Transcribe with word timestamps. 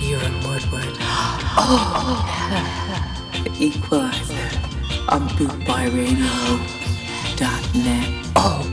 You're 0.00 0.18
a 0.18 0.30
Woodward. 0.44 0.96
Oh, 1.56 2.18
Equalizer 3.60 4.50
on 5.08 5.28
bootboyradio.net. 5.28 8.08
Oh, 8.34 8.68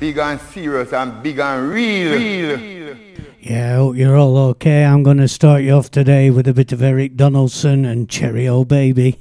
Big 0.00 0.16
and 0.18 0.40
serious 0.40 0.92
and 0.94 1.22
big 1.22 1.38
and 1.38 1.70
real. 1.70 2.16
real. 2.16 2.96
Yeah, 3.40 3.74
I 3.74 3.76
hope 3.76 3.96
you're 3.96 4.16
all 4.16 4.36
okay. 4.38 4.84
I'm 4.84 5.02
going 5.02 5.18
to 5.18 5.28
start 5.28 5.62
you 5.62 5.72
off 5.72 5.90
today 5.90 6.30
with 6.30 6.48
a 6.48 6.54
bit 6.54 6.72
of 6.72 6.82
Eric 6.82 7.16
Donaldson 7.16 7.84
and 7.84 8.08
Cherry 8.08 8.48
Old 8.48 8.68
Baby. 8.68 9.18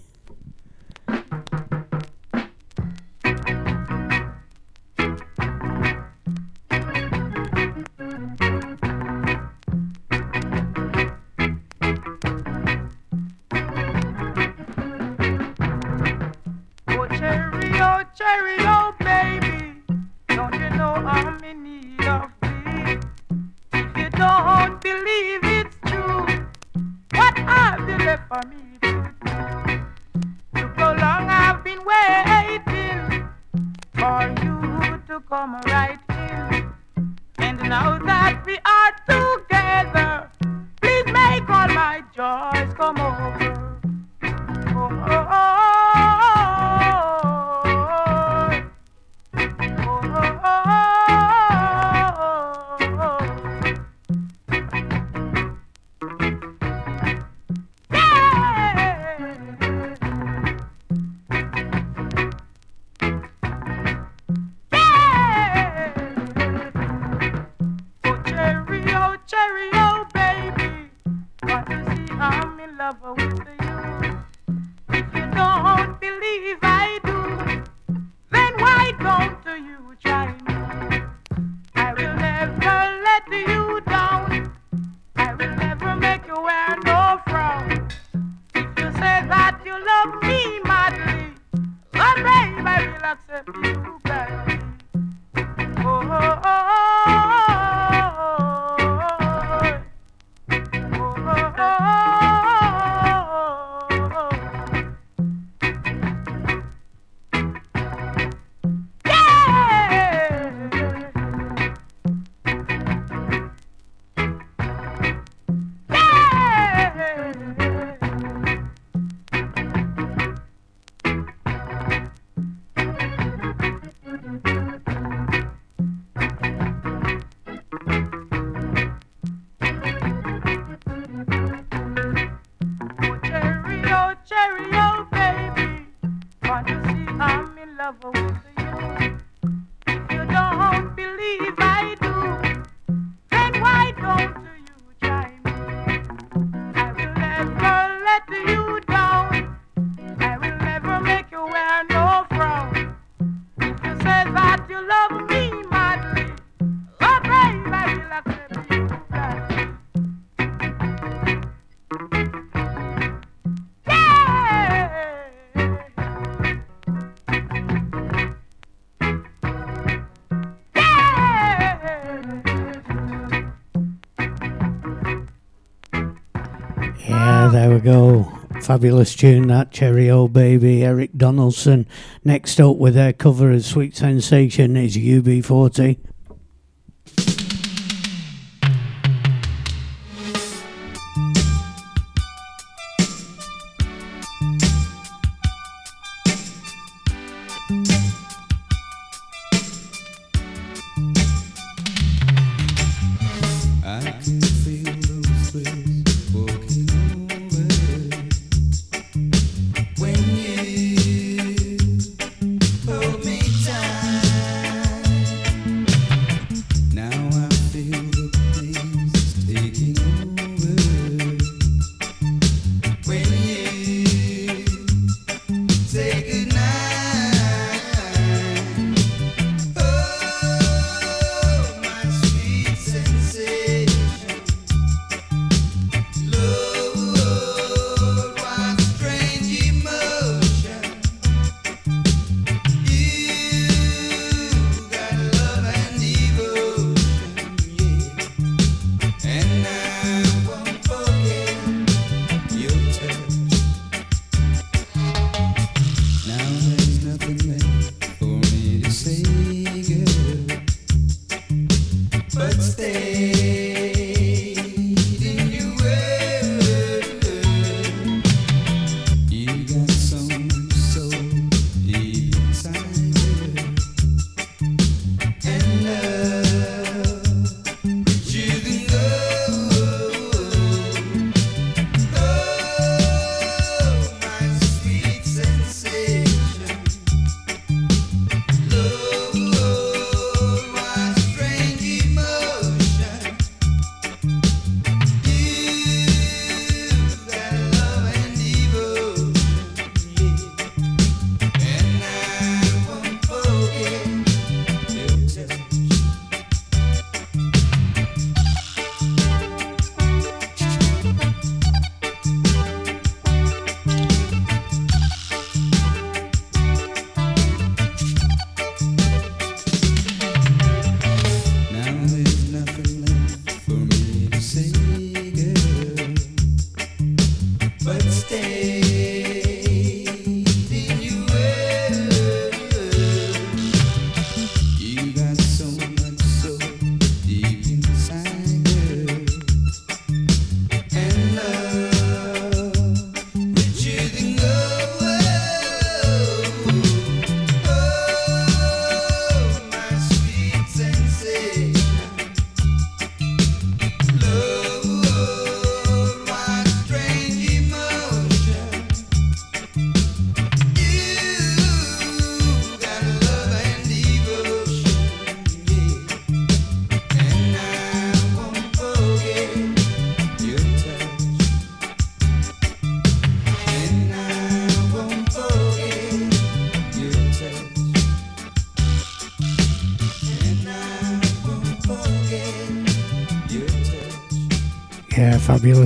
Fabulous 178.71 179.15
tune, 179.15 179.49
that 179.49 179.69
Cherry 179.71 180.09
Old 180.09 180.31
Baby, 180.31 180.81
Eric 180.81 181.11
Donaldson. 181.17 181.85
Next 182.23 182.57
up 182.61 182.77
with 182.77 182.93
their 182.93 183.11
cover 183.11 183.51
of 183.51 183.65
Sweet 183.65 183.97
Sensation 183.97 184.77
is 184.77 184.95
UB40. 184.95 185.97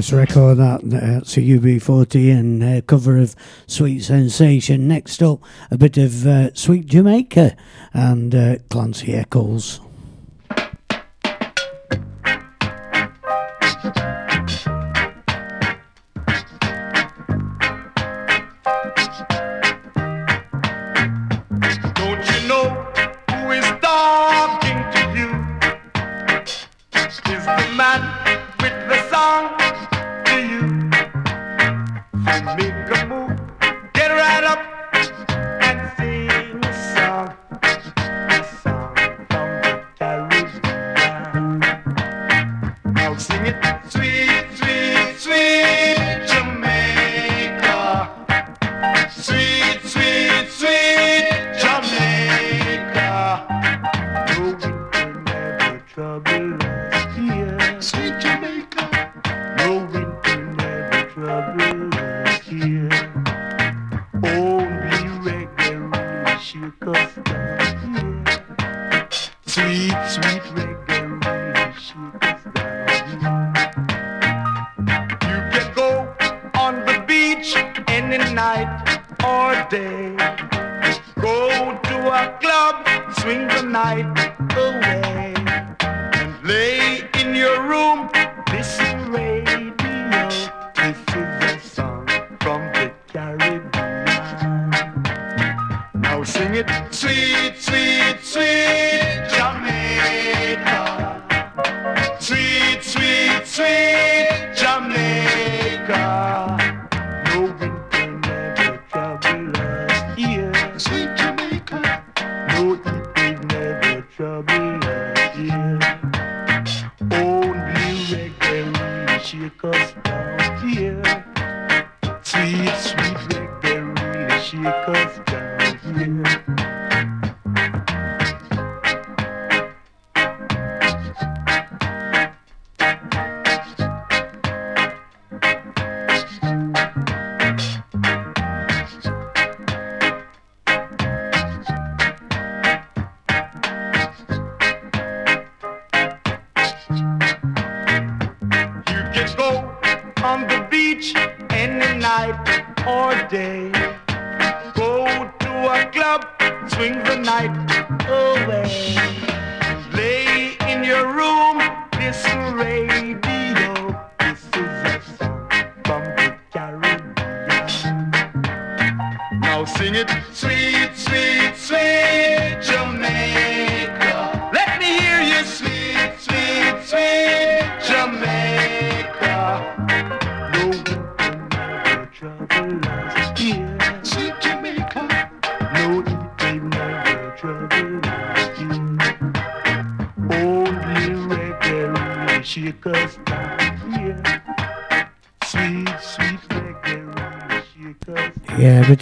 nice 0.06 0.14
record 0.14 0.56
that 0.60 0.82
that's 0.84 1.36
a 1.38 1.42
UB40 1.42 2.32
and 2.32 2.64
a 2.64 2.82
cover 2.84 3.18
of 3.18 3.36
Sweet 3.66 4.02
Sensation. 4.02 4.88
Next 4.88 5.24
up, 5.24 5.42
a 5.72 5.78
bit 5.78 5.98
of 5.98 6.28
uh, 6.28 6.54
Sweet 6.54 6.86
Jamaica 6.86 7.56
and 7.94 8.36
uh, 8.36 8.58
Clancy 8.70 9.14
Eccles. 9.14 9.80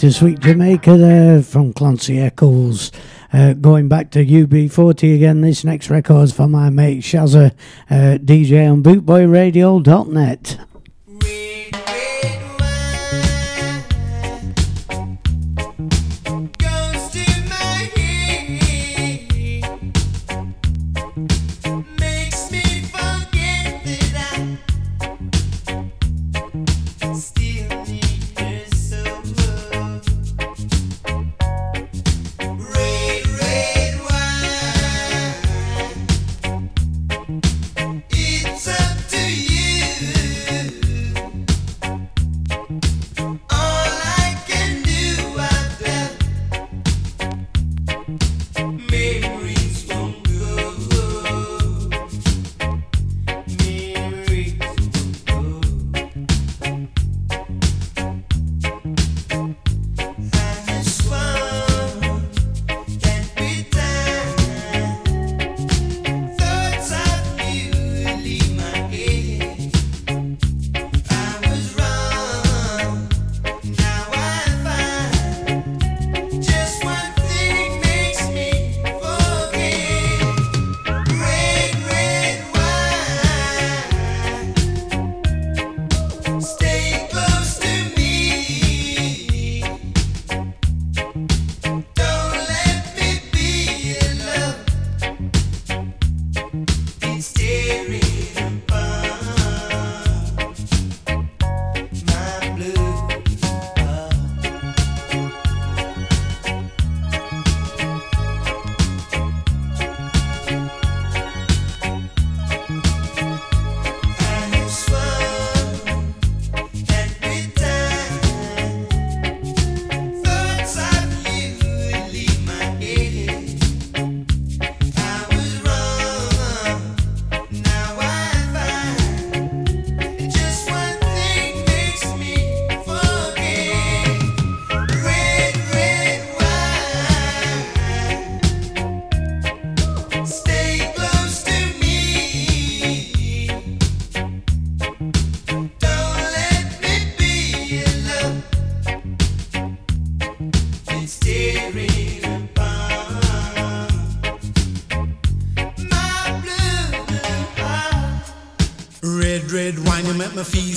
to 0.04 0.12
Sweet 0.12 0.42
Jamaica 0.42 0.98
there 0.98 1.42
from 1.42 1.72
Clancy 1.72 2.20
Eccles. 2.20 2.92
Uh, 3.32 3.54
going 3.54 3.88
back 3.88 4.12
to 4.12 4.26
UB40 4.26 5.16
again, 5.16 5.40
this 5.40 5.64
next 5.64 5.90
record's 5.90 6.34
for 6.34 6.46
my 6.46 6.70
mate 6.70 7.04
Shazza, 7.04 7.54
uh, 7.90 8.18
DJ 8.18 8.70
on 8.70 8.84
bootboyradio.net. 8.84 10.58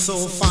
soul. 0.07 0.46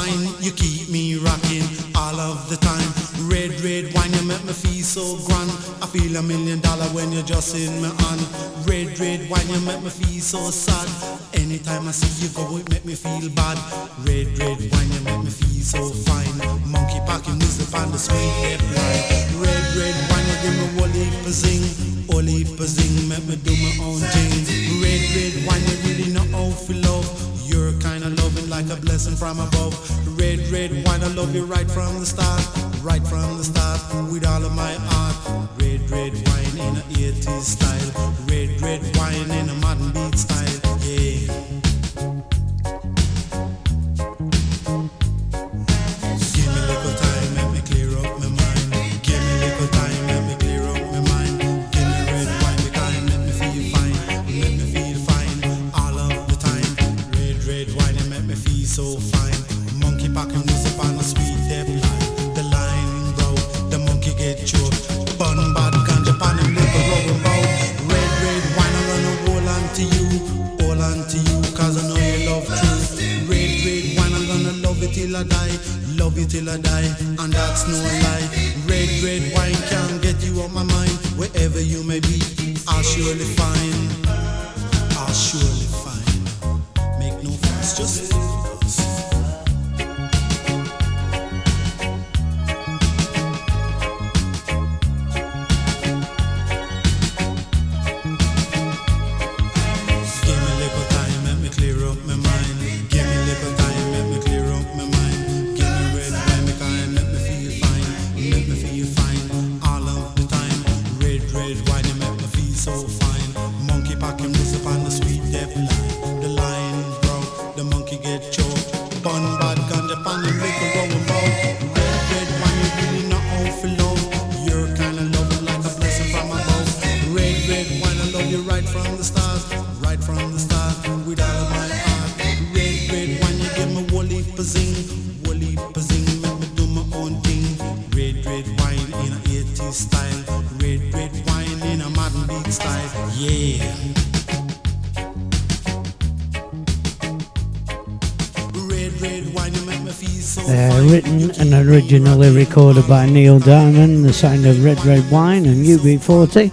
originally 151.95 152.35
recorded 152.35 152.85
by 152.89 153.05
Neil 153.05 153.39
Diamond, 153.39 154.03
the 154.03 154.11
sound 154.11 154.45
of 154.45 154.61
Red 154.65 154.83
Red 154.83 155.09
Wine 155.09 155.45
and 155.45 155.65
UB40. 155.65 156.51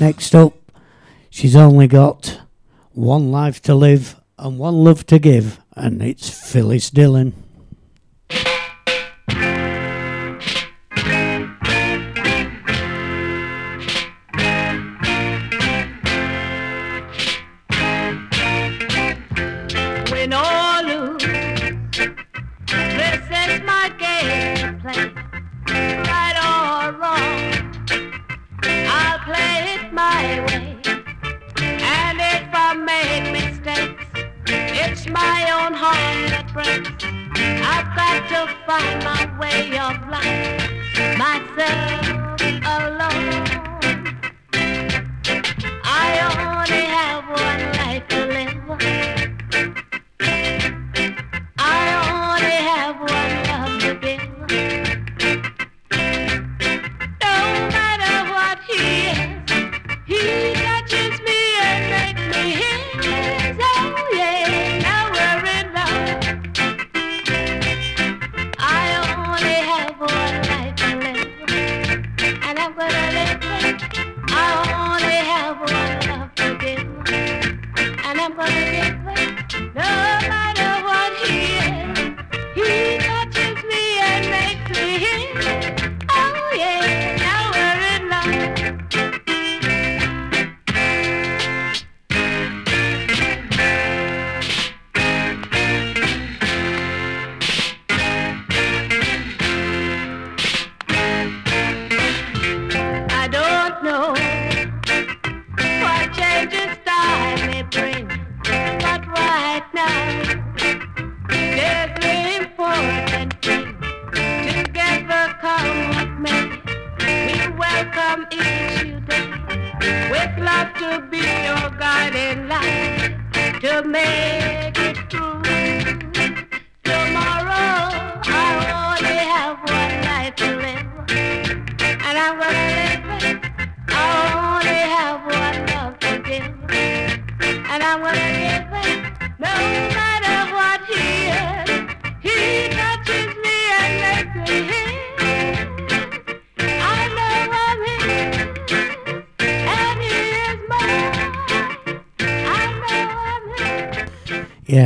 Next 0.00 0.34
up, 0.34 0.52
she's 1.30 1.54
only 1.54 1.86
got 1.86 2.40
one 2.90 3.30
life 3.30 3.62
to 3.62 3.74
live 3.76 4.16
and 4.36 4.58
one 4.58 4.82
love 4.82 5.06
to 5.06 5.20
give, 5.20 5.60
and 5.76 6.02
it's 6.02 6.28
Phyllis 6.28 6.90
Dillon. 6.90 7.43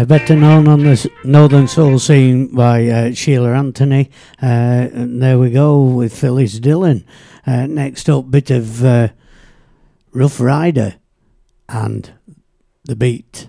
Better 0.08 0.34
known 0.34 0.66
on 0.66 0.84
the 0.84 1.10
Northern 1.22 1.68
Soul 1.68 1.98
scene 1.98 2.46
by 2.54 2.86
uh, 2.86 3.12
Sheila 3.12 3.52
Anthony. 3.52 4.10
Uh, 4.42 4.88
and 4.90 5.22
there 5.22 5.38
we 5.38 5.50
go 5.50 5.82
with 5.82 6.18
Phyllis 6.18 6.58
Dillon. 6.58 7.04
Uh, 7.46 7.66
next 7.66 8.08
up, 8.08 8.30
bit 8.30 8.50
of 8.50 8.82
uh, 8.82 9.08
Rough 10.12 10.40
Rider 10.40 10.94
and 11.68 12.10
the 12.84 12.96
beat. 12.96 13.48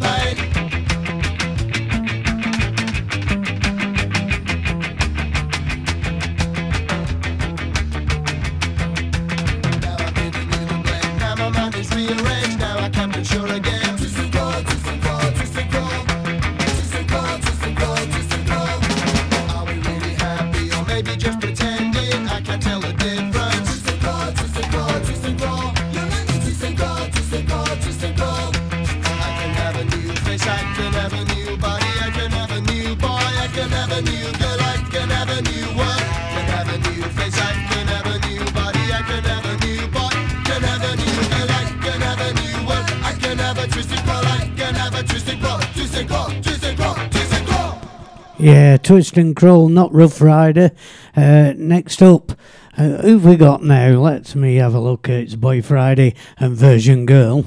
Twist 48.91 49.15
and 49.15 49.33
Crawl, 49.33 49.69
not 49.69 49.93
Rough 49.93 50.19
Rider. 50.19 50.71
Uh, 51.15 51.53
next 51.55 52.01
up, 52.01 52.33
uh, 52.77 52.97
who've 52.97 53.23
we 53.23 53.37
got 53.37 53.63
now? 53.63 53.91
Let 53.91 54.35
me 54.35 54.57
have 54.57 54.73
a 54.73 54.81
look. 54.81 55.07
It's 55.07 55.35
Boy 55.35 55.61
Friday 55.61 56.13
and 56.37 56.57
Version 56.57 57.05
Girl. 57.05 57.45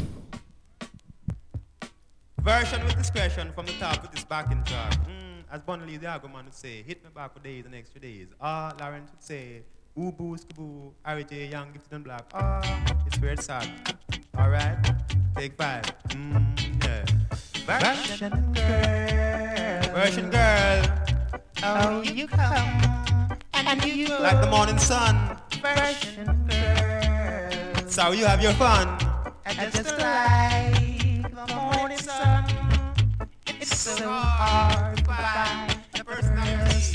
Version 2.40 2.82
with 2.86 2.96
discretion 2.96 3.52
from 3.52 3.66
the 3.66 3.72
top 3.72 4.00
with 4.00 4.12
this 4.12 4.24
backing 4.24 4.64
track. 4.64 4.94
Mm, 5.06 5.42
as 5.52 5.86
lee 5.86 5.98
the 5.98 6.06
Argument 6.06 6.46
would 6.46 6.54
say, 6.54 6.80
hit 6.80 7.04
me 7.04 7.10
back 7.14 7.34
for 7.34 7.40
days 7.40 7.66
and 7.66 7.74
extra 7.74 8.00
days. 8.00 8.28
Ah, 8.40 8.72
Lawrence 8.80 9.10
would 9.10 9.22
say, 9.22 9.64
ooh 9.98 10.12
boo 10.12 10.36
skaboo, 10.36 10.92
Harry 11.04 11.24
J. 11.24 11.46
Young, 11.46 11.72
gifted 11.72 11.92
and 11.92 12.04
black. 12.04 12.24
Ah, 12.34 12.60
it's 13.06 13.18
weird 13.20 13.40
sad. 13.40 13.68
Alright, 14.36 14.76
take 15.36 15.56
five. 15.56 15.84
Mm, 16.08 16.84
yeah. 16.84 17.04
Version 17.66 18.52
girl. 18.52 19.94
Version 19.94 20.30
girl. 20.30 20.82
Oh, 21.62 22.02
you 22.02 22.26
come 22.26 23.38
and 23.54 23.84
you 23.84 24.08
go. 24.08 24.18
Like 24.20 24.40
the 24.40 24.50
morning 24.50 24.78
sun. 24.78 25.38
Version 25.62 26.46
girl. 26.48 27.88
So 27.88 28.10
you 28.12 28.26
have 28.26 28.42
your 28.42 28.52
fun. 28.54 28.98
And 29.46 29.72
just 29.72 29.96
like 29.98 31.30
the 31.30 31.54
morning 31.54 31.98
sun, 31.98 32.44
it's 33.60 33.78
so 33.78 34.08
hard 34.08 34.96
to 34.96 35.04
find 35.04 35.78
a 35.94 36.04
personality 36.04 36.94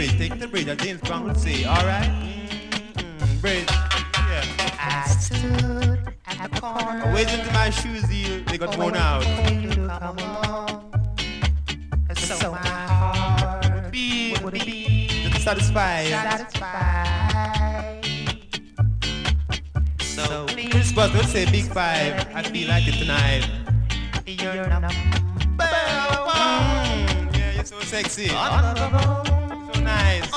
middle, 0.00 0.18
take 0.18 0.38
the 0.38 0.48
bridge, 0.48 0.64
take 0.64 0.70
me 0.72 0.74
to 0.74 0.74
the 0.74 0.74
bridge, 0.74 0.78
James 0.82 1.00
Brown 1.02 1.24
would 1.24 1.36
say, 1.36 1.64
alright? 1.66 2.08
Mm-hmm. 2.08 3.40
Bridge, 3.40 3.66
yeah. 3.68 4.44
I 4.78 5.08
stood 5.08 6.14
at 6.26 6.50
the 6.52 6.60
corner. 6.60 7.02
I 7.04 7.14
waited 7.14 7.40
until 7.40 7.52
my 7.52 7.70
shoes 7.70 8.08
healed, 8.08 8.46
they 8.46 8.58
got 8.58 8.76
worn 8.76 8.96
out. 8.96 9.22
Come 9.22 10.18
along. 10.18 10.86
So 12.14 12.52
my 12.52 12.58
heart 12.58 13.64
Would 13.84 13.90
be, 13.90 14.36
would 14.42 14.54
be 14.54 15.08
satisfied. 15.40 16.06
satisfied. 16.08 18.06
So, 20.00 20.46
Prince 20.46 20.92
Buster 20.92 21.16
would 21.18 21.26
say 21.26 21.50
big 21.50 21.64
five, 21.66 22.26
I 22.34 22.42
feel 22.42 22.68
like 22.68 22.86
it 22.86 22.94
tonight. 22.98 23.48
You're 24.26 24.66
number 24.68 24.88
Mm, 25.60 27.36
yeah, 27.36 27.52
you're 27.54 27.64
so 27.64 27.80
sexy. 27.80 28.30
Under 28.30 29.39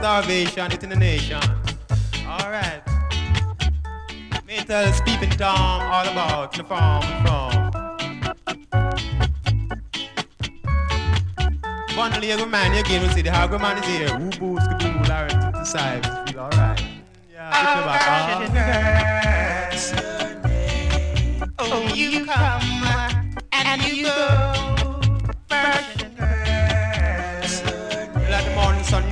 starvation, 0.00 0.72
it's 0.72 0.82
in 0.82 0.88
the 0.88 0.96
nation. 0.96 1.38
Alright. 2.26 2.80
Me 4.46 4.56
tell 4.64 4.88
us 4.88 4.98
peeping 5.02 5.28
Tom 5.32 5.82
all 5.92 6.08
about 6.08 6.52
the 6.56 6.64
farm 6.64 7.04
we 7.04 7.12
from. 7.22 7.50
One 11.98 12.18
little 12.18 12.46
man 12.46 12.72
again 12.78 13.02
will 13.02 13.10
say 13.10 13.20
the 13.20 13.30
hungry 13.30 13.58
man 13.58 13.76
is 13.76 13.84
here. 13.84 14.18
Woo 14.18 14.30
boo 14.40 14.58
skaboo 14.58 15.06
Larry 15.06 15.28
to 15.28 15.50
the 15.52 15.64
side. 15.64 16.02
Feel 16.30 16.40
alright. 16.40 16.82
Yeah, 17.30 17.50
get 18.30 18.40
your 18.40 18.52
girls. 18.56 19.84
Oh, 21.58 21.94
you 21.94 22.24
come 22.24 22.62
uh, 22.84 23.12
and 23.52 23.82
you 23.84 24.04
go. 24.04 24.16
Virgin 25.50 25.89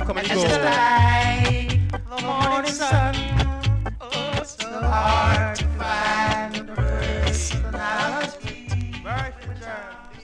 come 0.09 0.17
and 0.17 0.27
Just 0.27 0.47
go. 0.47 0.63
like 0.65 1.69
the 1.91 2.17
morning 2.25 2.71
sun. 2.71 3.15
Oh, 4.01 4.41
so 4.43 4.67
hard 4.67 5.55
to 5.57 5.65
find 5.77 6.55
a 6.57 6.63
personality. 6.73 8.65
Virgin 9.03 9.53
girls. 9.59 10.15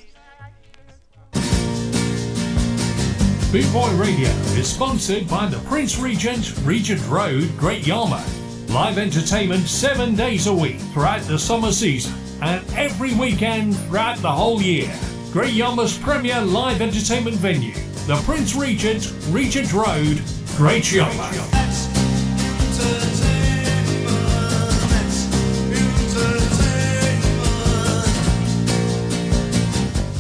Boot 3.52 3.72
Boy 3.72 3.92
Radio 3.96 4.30
is 4.58 4.68
sponsored 4.68 5.30
by 5.30 5.46
the 5.46 5.60
Prince 5.68 6.00
Regent, 6.00 6.52
Regent 6.64 7.08
Road, 7.08 7.56
Great 7.56 7.86
Yarmouth. 7.86 8.72
Live 8.72 8.98
entertainment 8.98 9.68
seven 9.68 10.16
days 10.16 10.48
a 10.48 10.54
week 10.54 10.80
throughout 10.94 11.22
the 11.22 11.38
summer 11.38 11.72
season 11.72 12.16
and 12.42 12.66
every 12.74 13.14
weekend 13.14 13.78
throughout 13.82 14.18
the 14.18 14.32
whole 14.32 14.60
year. 14.64 14.92
Great 15.32 15.54
Yarmouth's 15.54 15.96
premier 16.00 16.42
live 16.42 16.82
entertainment 16.82 17.36
venue, 17.36 17.76
the 18.08 18.16
Prince 18.18 18.56
Regent, 18.56 19.12
Regent 19.30 19.74
Road, 19.74 20.22
Great 20.58 20.92
Yarmouth. 20.92 21.52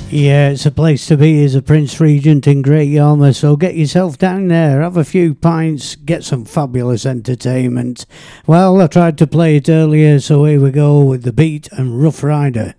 Yeah, 0.09 0.49
it's 0.49 0.65
a 0.65 0.71
place 0.71 1.05
to 1.07 1.17
be 1.17 1.43
as 1.43 1.53
a 1.53 1.61
Prince 1.61 1.99
Regent 1.99 2.47
in 2.47 2.63
Great 2.63 2.89
Yarmouth. 2.89 3.35
So 3.35 3.55
get 3.55 3.75
yourself 3.75 4.17
down 4.17 4.47
there, 4.47 4.81
have 4.81 4.97
a 4.97 5.03
few 5.03 5.35
pints, 5.35 5.95
get 5.95 6.23
some 6.23 6.43
fabulous 6.43 7.05
entertainment. 7.05 8.07
Well, 8.47 8.81
I 8.81 8.87
tried 8.87 9.19
to 9.19 9.27
play 9.27 9.57
it 9.57 9.69
earlier, 9.69 10.19
so 10.19 10.45
here 10.45 10.59
we 10.59 10.71
go 10.71 11.01
with 11.01 11.21
the 11.21 11.33
beat 11.33 11.67
and 11.73 12.01
Rough 12.01 12.23
Rider. 12.23 12.73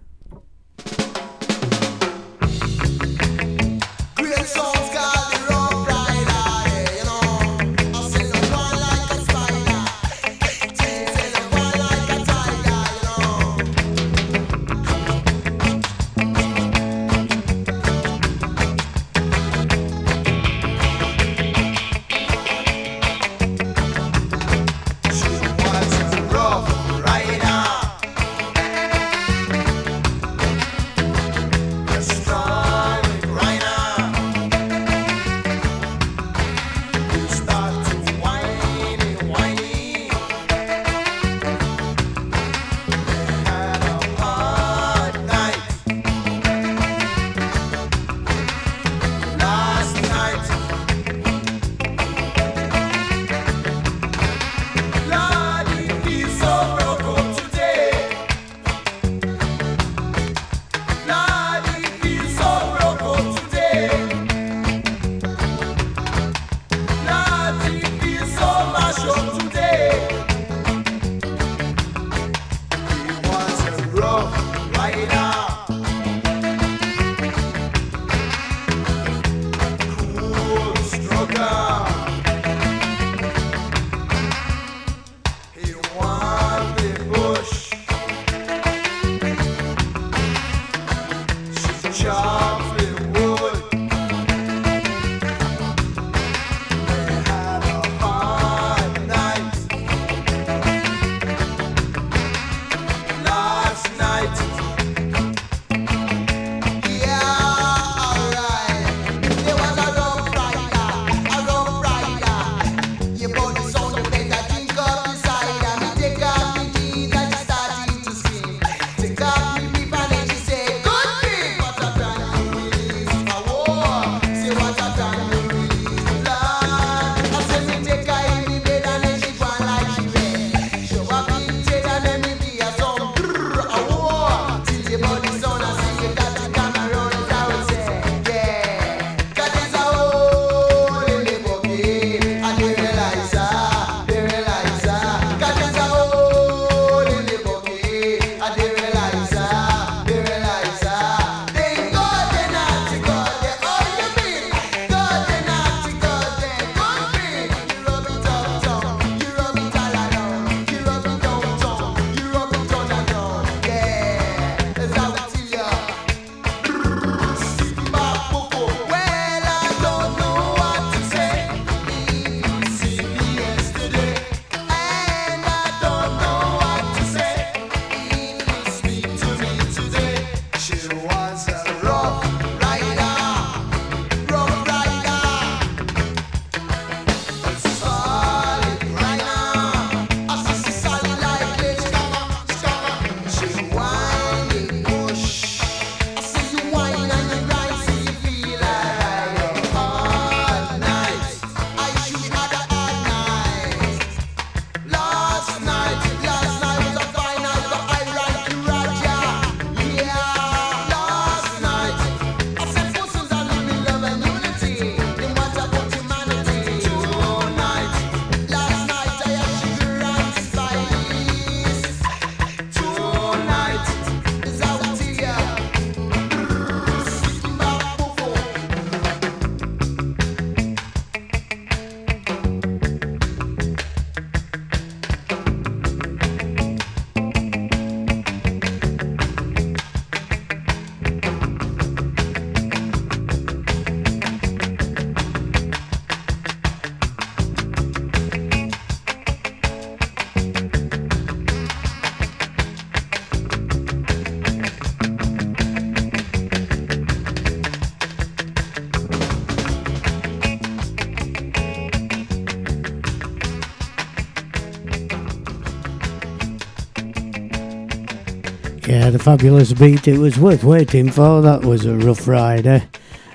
the 269.17 269.23
fabulous 269.23 269.73
beat. 269.73 270.07
It 270.07 270.19
was 270.19 270.39
worth 270.39 270.63
waiting 270.63 271.11
for. 271.11 271.41
That 271.41 271.65
was 271.65 271.87
a 271.87 271.95
rough 271.95 272.29
rider. 272.29 272.83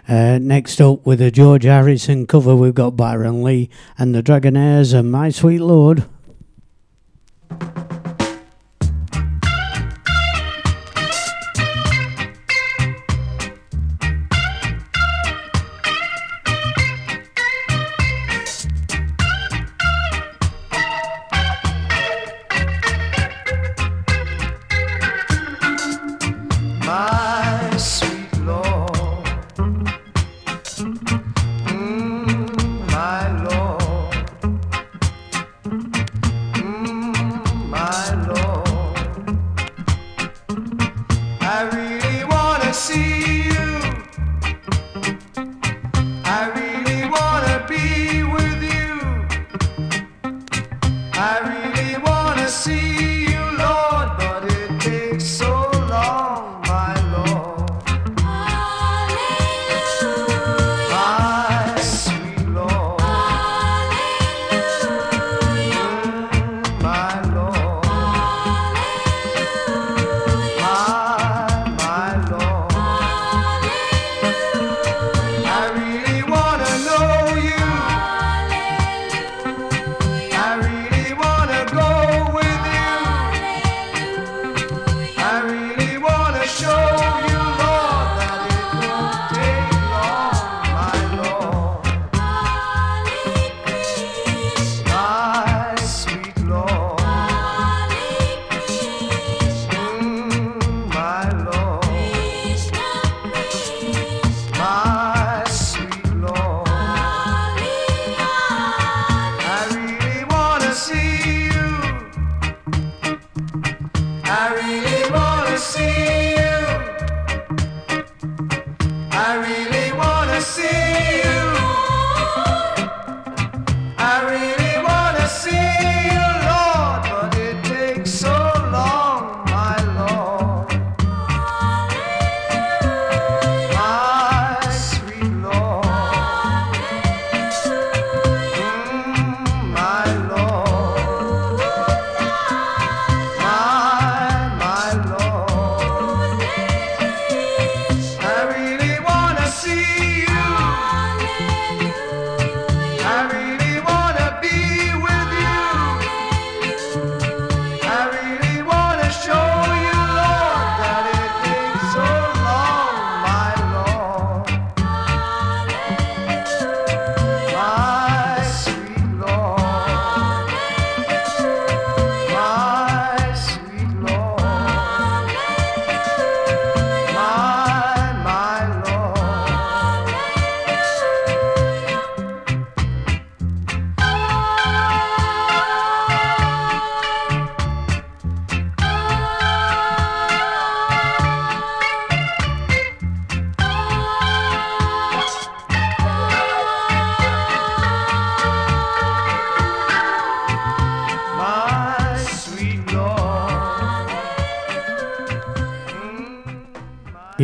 Uh, 0.08 0.38
next 0.40 0.80
up, 0.80 1.04
with 1.08 1.20
a 1.22 1.32
George 1.32 1.64
Harrison 1.64 2.28
cover, 2.28 2.56
we've 2.56 2.76
got 2.76 2.96
Byron 2.96 3.42
Lee 3.42 3.70
and 3.98 4.14
the 4.14 4.22
Dragonaires 4.22 4.94
and 4.94 5.12
My 5.12 5.30
Sweet 5.30 5.60
Lord. 5.60 6.06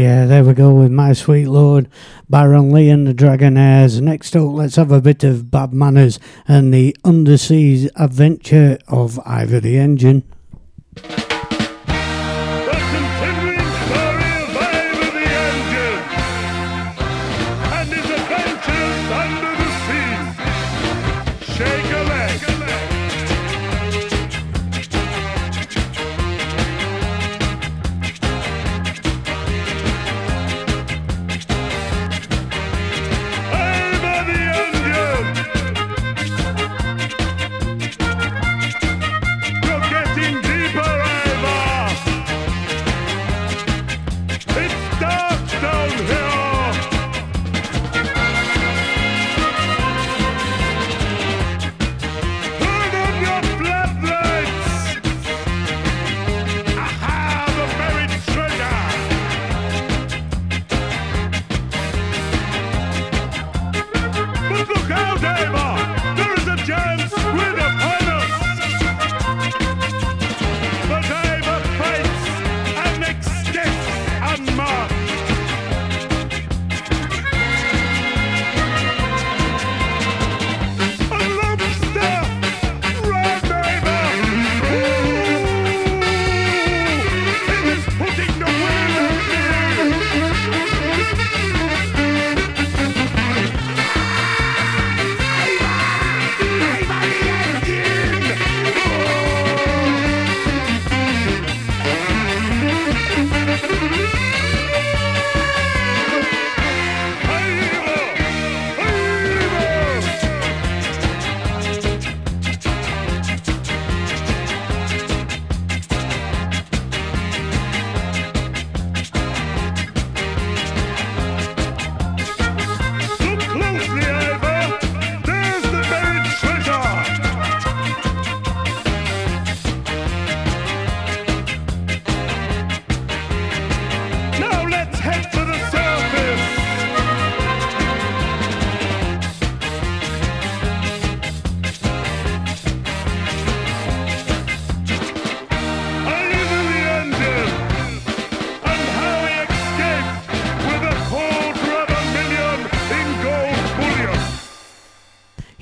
yeah, 0.07 0.25
there 0.25 0.45
we 0.45 0.53
go 0.53 0.73
with 0.73 0.89
My 0.89 1.11
Sweet 1.11 1.47
Lord, 1.47 1.89
Byron 2.29 2.71
Lee 2.71 2.89
and 2.89 3.05
the 3.05 3.13
Dragonaires. 3.13 3.99
Next 3.99 4.37
up, 4.37 4.53
let's 4.53 4.77
have 4.77 4.89
a 4.89 5.01
bit 5.01 5.21
of 5.25 5.51
Bad 5.51 5.73
Manners 5.73 6.17
and 6.47 6.73
the 6.73 6.95
Undersea 7.03 7.89
Adventure 7.97 8.77
of 8.87 9.19
Ivor 9.25 9.59
the 9.59 9.77
Engine. 9.77 10.23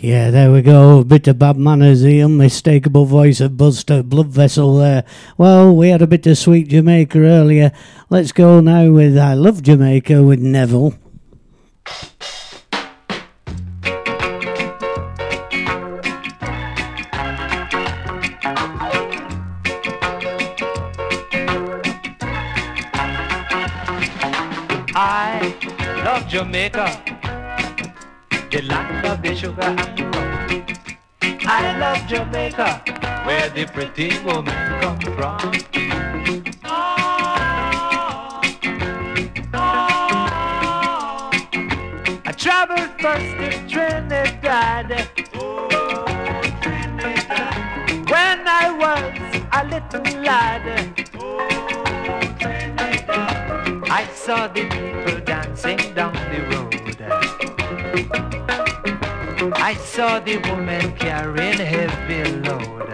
Yeah, 0.06 0.30
there 0.30 0.52
we 0.52 0.62
go. 0.62 1.00
A 1.00 1.04
bit 1.04 1.28
of 1.28 1.40
bad 1.40 1.58
manners, 1.58 2.04
the 2.04 2.22
unmistakable 2.22 3.06
voice 3.06 3.42
of 3.42 3.58
Buster 3.58 4.04
Bloodvessel 4.04 4.80
there. 4.80 5.04
Well, 5.36 5.76
we 5.76 5.90
had 5.90 6.04
a 6.04 6.06
bit 6.06 6.28
of 6.28 6.38
sweet 6.38 6.68
Jamaica 6.68 7.18
earlier. 7.18 7.72
Let's 8.12 8.32
go 8.32 8.60
now 8.60 8.92
with 8.92 9.18
I 9.18 9.34
Love 9.34 9.64
Jamaica 9.64 10.22
with 10.22 10.40
Neville. 10.40 10.94
I 24.94 26.04
love 26.06 26.28
Jamaica, 26.28 27.25
sugar. 29.34 29.76
I 31.48 31.78
love 31.80 32.06
Jamaica, 32.08 32.84
where 33.26 33.50
the 33.50 33.66
pretty 33.66 34.20
woman 34.24 34.54
come 34.82 35.00
from. 35.16 35.52
I 42.28 42.32
traveled 42.38 42.92
first 43.02 43.32
to 43.40 43.50
Trinidad. 43.68 45.08
Oh, 45.34 45.68
Trinidad. 46.62 48.10
When 48.10 48.48
I 48.48 48.70
was 48.84 49.14
a 49.52 49.64
little 49.66 50.22
lad. 50.22 50.66
oh, 51.16 51.48
I 53.90 54.06
saw 54.14 54.48
the 54.48 54.64
people 54.70 55.20
dancing 55.22 55.94
down 55.96 56.05
I 59.54 59.76
saw 59.76 60.20
the 60.20 60.38
woman 60.50 60.96
carrying 60.98 61.60
heavy 61.60 62.24
load. 62.42 62.90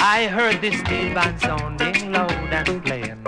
I 0.00 0.26
heard 0.26 0.60
the 0.60 0.72
steel 0.72 1.14
band 1.14 1.40
sounding 1.40 2.10
loud 2.10 2.32
and 2.32 2.84
playing. 2.84 3.22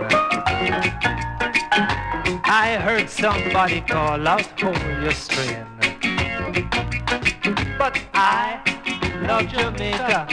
I 2.45 2.78
heard 2.83 3.09
somebody 3.09 3.80
call 3.83 4.26
out, 4.26 4.61
hold 4.61 4.76
your 5.01 5.12
strain. 5.12 5.66
But 7.78 8.01
I 8.12 8.61
love 9.22 9.47
Jamaica, 9.49 10.26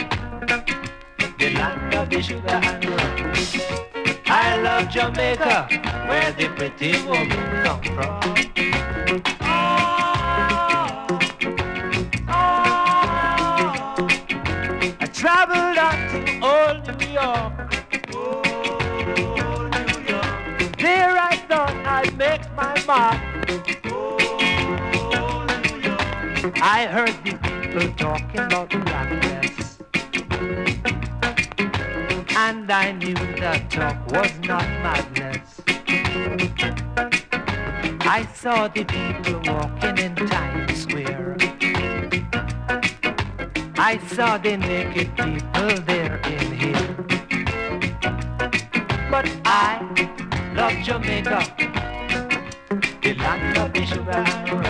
the 1.38 1.50
land 1.54 1.94
of 1.94 2.10
the 2.10 2.22
sugar 2.22 2.48
and 2.48 2.84
rum. 2.84 3.30
I 4.26 4.56
love 4.60 4.88
Jamaica, 4.88 5.68
where 6.08 6.32
the 6.32 6.48
pretty 6.56 7.02
woman 7.06 7.64
come 7.64 7.82
from. 7.94 9.49
I 26.62 26.86
heard 26.90 27.14
the 27.24 27.32
people 27.42 27.92
talking 27.96 28.40
about 28.40 28.70
blackness. 28.70 29.78
And 32.36 32.70
I 32.70 32.92
knew 32.92 33.14
that 33.14 33.70
talk 33.70 33.96
was 34.10 34.32
not 34.40 34.64
madness. 34.82 35.60
I 38.00 38.26
saw 38.34 38.68
the 38.68 38.84
people 38.84 39.40
walking 39.44 39.98
in 39.98 40.14
Times 40.26 40.82
Square. 40.82 41.36
I 43.78 43.98
saw 44.08 44.38
the 44.38 44.56
naked 44.56 45.14
people 45.16 45.82
there 45.84 46.16
in 46.24 46.52
here. 46.52 46.96
But 49.10 49.28
I 49.44 49.80
love 50.54 50.74
Jamaica, 50.82 51.59
and 53.38 53.56
rum. 54.06 54.66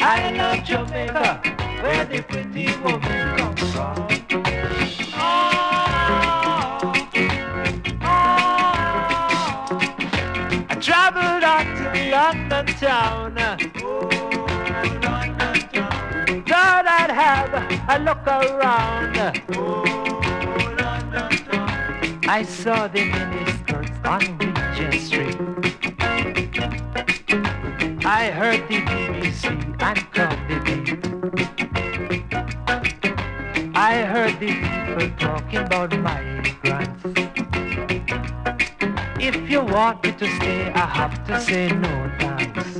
I 0.00 0.32
love 0.32 0.64
Jamaica, 0.64 1.40
where 1.82 2.04
the 2.04 2.22
pretty 2.22 2.66
woman 2.82 3.36
comes 3.36 3.60
from. 3.72 4.08
Oh, 5.14 5.20
oh. 8.02 8.18
I 10.68 10.74
traveled 10.80 11.44
out 11.44 11.66
to 11.76 11.84
London 12.10 12.66
town. 12.76 13.34
Thought 16.46 16.86
I'd 16.86 17.12
have 17.24 17.52
a 17.88 17.98
look 18.02 18.26
around. 18.26 19.16
I 22.28 22.42
saw 22.42 22.88
the 22.88 23.10
miniskirts 23.10 24.04
on 24.04 24.38
Regent 24.38 24.94
Street. 25.00 25.36
I 28.10 28.30
heard 28.30 28.66
the 28.68 28.80
BBC 28.80 29.44
and 29.82 30.12
caught 30.14 30.40
the 30.48 30.56
beat. 30.64 30.88
I 33.76 34.00
heard 34.00 34.40
the 34.40 34.52
people 34.64 35.10
talking 35.18 35.58
about 35.58 35.90
my 35.98 36.22
migrants. 36.22 37.04
If 39.20 39.50
you 39.50 39.60
want 39.60 40.02
me 40.04 40.12
to 40.12 40.26
stay, 40.36 40.72
I 40.72 40.86
have 40.86 41.26
to 41.26 41.38
say 41.38 41.68
no 41.68 42.10
thanks. 42.18 42.72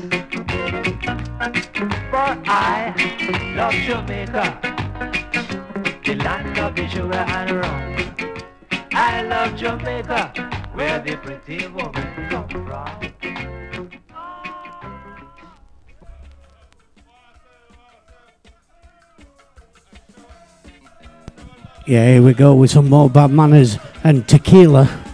For 2.08 2.28
I 2.48 2.94
love 3.54 3.74
Jamaica, 3.74 4.46
the 6.06 6.14
land 6.24 6.58
of 6.58 6.74
sugar 6.90 7.24
and 7.36 7.50
rum. 7.50 7.96
I 8.94 9.20
love 9.20 9.56
Jamaica, 9.56 10.32
where 10.72 10.98
the 11.00 11.18
pretty 11.18 11.66
woman 11.66 12.28
come 12.30 12.48
from. 12.48 13.57
Yeah, 21.88 22.06
here 22.06 22.22
we 22.22 22.34
go 22.34 22.54
with 22.54 22.70
some 22.70 22.90
more 22.90 23.08
bad 23.08 23.30
manners 23.30 23.78
and 24.04 24.28
tequila. 24.28 25.07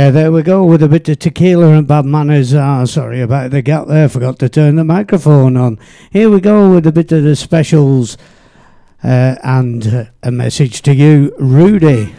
Yeah, 0.00 0.08
there 0.08 0.32
we 0.32 0.42
go 0.42 0.64
with 0.64 0.82
a 0.82 0.88
bit 0.88 1.10
of 1.10 1.18
tequila 1.18 1.74
and 1.74 1.86
bad 1.86 2.06
manners. 2.06 2.54
Ah, 2.54 2.86
sorry 2.86 3.20
about 3.20 3.50
the 3.50 3.60
gap 3.60 3.86
there. 3.86 4.08
Forgot 4.08 4.38
to 4.38 4.48
turn 4.48 4.76
the 4.76 4.82
microphone 4.82 5.58
on. 5.58 5.78
Here 6.10 6.30
we 6.30 6.40
go 6.40 6.72
with 6.74 6.86
a 6.86 6.90
bit 6.90 7.12
of 7.12 7.22
the 7.22 7.36
specials 7.36 8.16
uh, 9.04 9.36
and 9.44 10.08
a 10.22 10.30
message 10.30 10.80
to 10.82 10.94
you, 10.94 11.34
Rudy. 11.38 12.14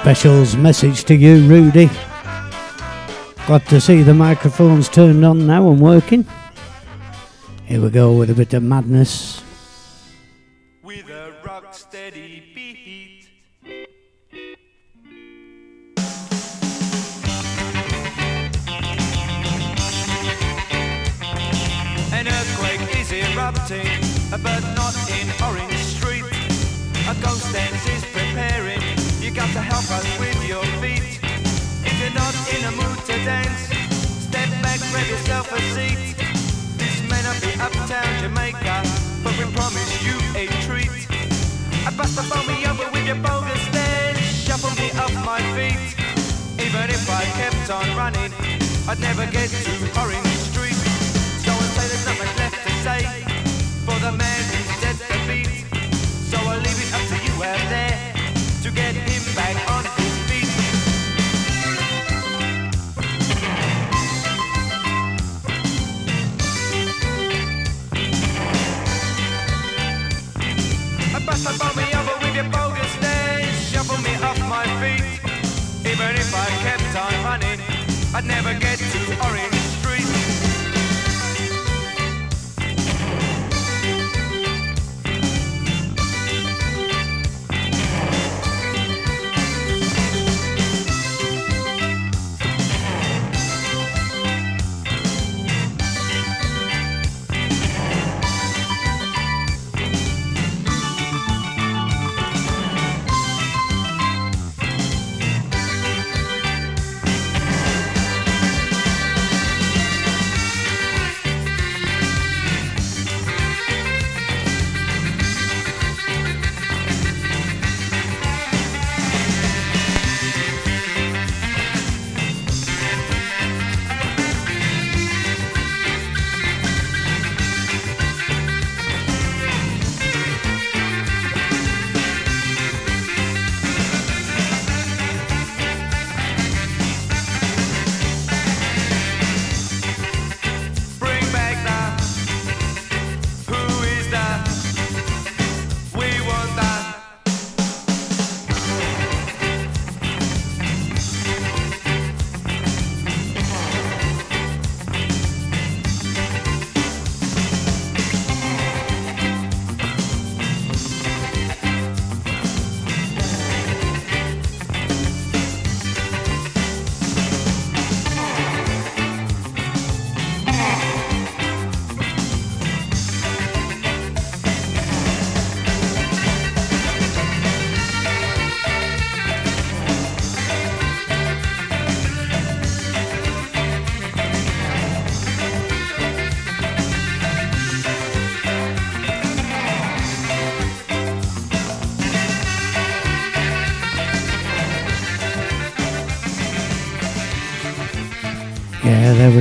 Specials 0.00 0.56
message 0.56 1.02
to 1.04 1.14
you, 1.16 1.44
Rudy. 1.48 1.90
Glad 3.46 3.66
to 3.66 3.80
see 3.80 4.02
the 4.02 4.14
microphones 4.14 4.88
turned 4.88 5.24
on 5.24 5.44
now 5.44 5.68
and 5.70 5.80
working. 5.80 6.24
Here 7.64 7.80
we 7.80 7.90
go 7.90 8.12
with 8.12 8.30
a 8.30 8.34
bit 8.34 8.54
of 8.54 8.62
madness. 8.62 9.27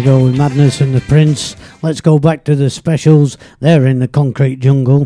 go 0.07 0.23
with 0.23 0.37
Madness 0.37 0.79
and 0.79 0.95
the 0.95 1.01
Prince. 1.01 1.57
Let's 1.81 1.99
go 1.99 2.17
back 2.17 2.45
to 2.45 2.55
the 2.55 2.69
specials. 2.69 3.37
They're 3.59 3.85
in 3.85 3.99
the 3.99 4.07
concrete 4.07 4.61
jungle. 4.61 5.05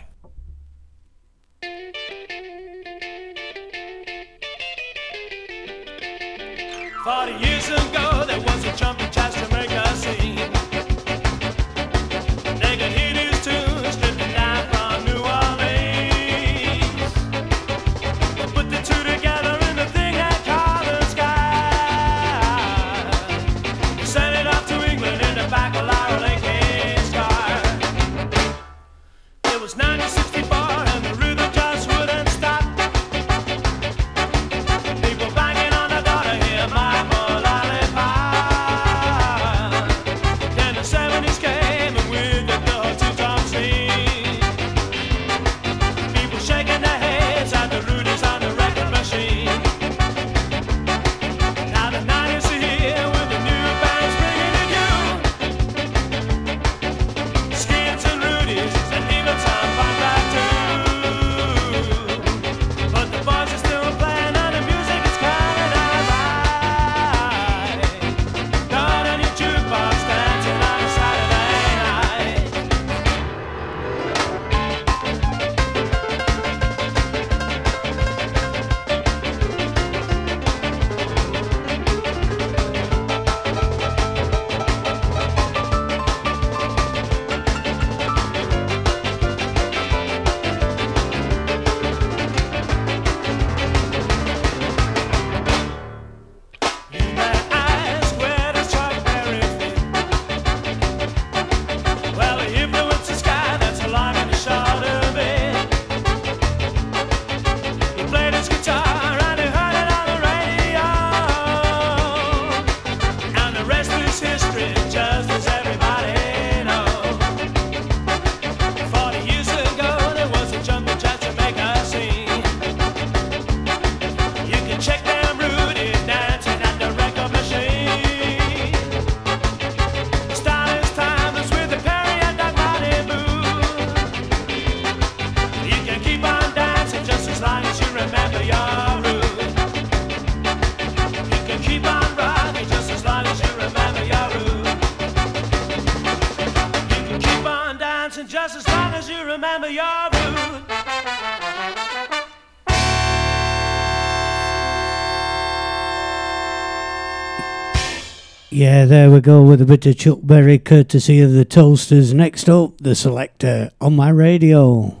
Yeah, 158.81 158.87
there 158.87 159.11
we 159.11 159.21
go 159.21 159.43
with 159.43 159.61
a 159.61 159.65
bit 159.65 159.85
of 159.85 159.95
Chuck 159.95 160.17
Berry 160.23 160.57
courtesy 160.57 161.21
of 161.21 161.33
the 161.33 161.45
Toasters. 161.45 162.15
Next 162.15 162.49
up, 162.49 162.79
the 162.79 162.95
selecter 162.95 163.69
on 163.79 163.95
my 163.95 164.09
radio. 164.09 165.00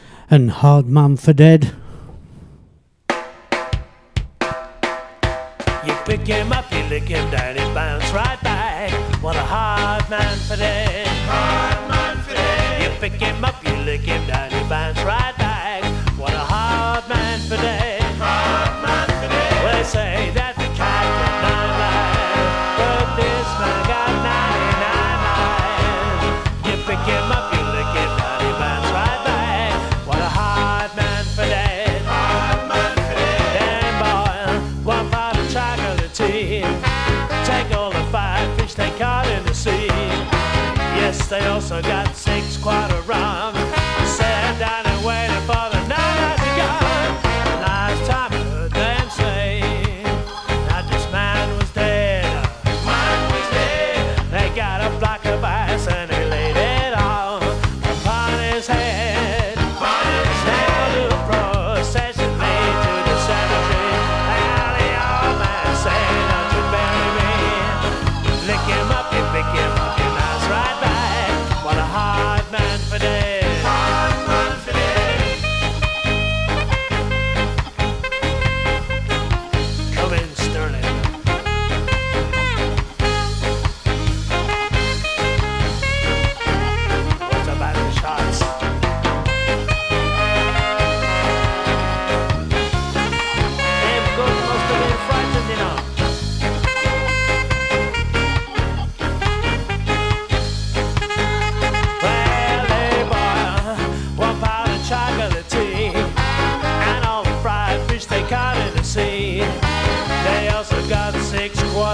and 0.31 0.49
Hard 0.49 0.87
Man 0.87 1.17
for 1.17 1.33
Dead. 1.33 1.73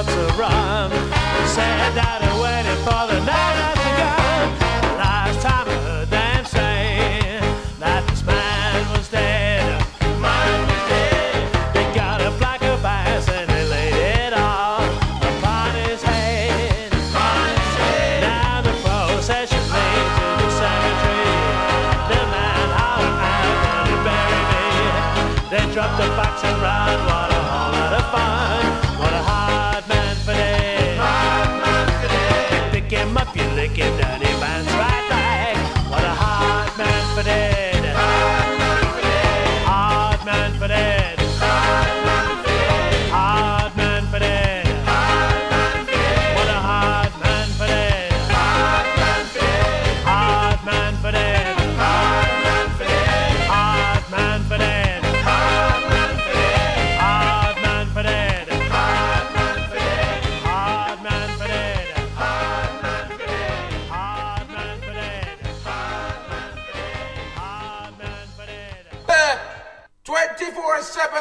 to 0.03 0.37
around. 0.37 0.86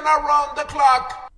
around 0.07 0.57
the 0.57 0.65
clock. 0.65 1.33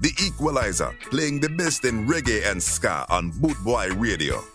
The 0.00 0.12
Equalizer, 0.20 0.92
playing 1.10 1.40
the 1.40 1.48
best 1.48 1.84
in 1.84 2.06
reggae 2.06 2.44
and 2.50 2.62
ska 2.62 3.06
on 3.08 3.32
Bootboy 3.32 3.98
Radio. 3.98 4.53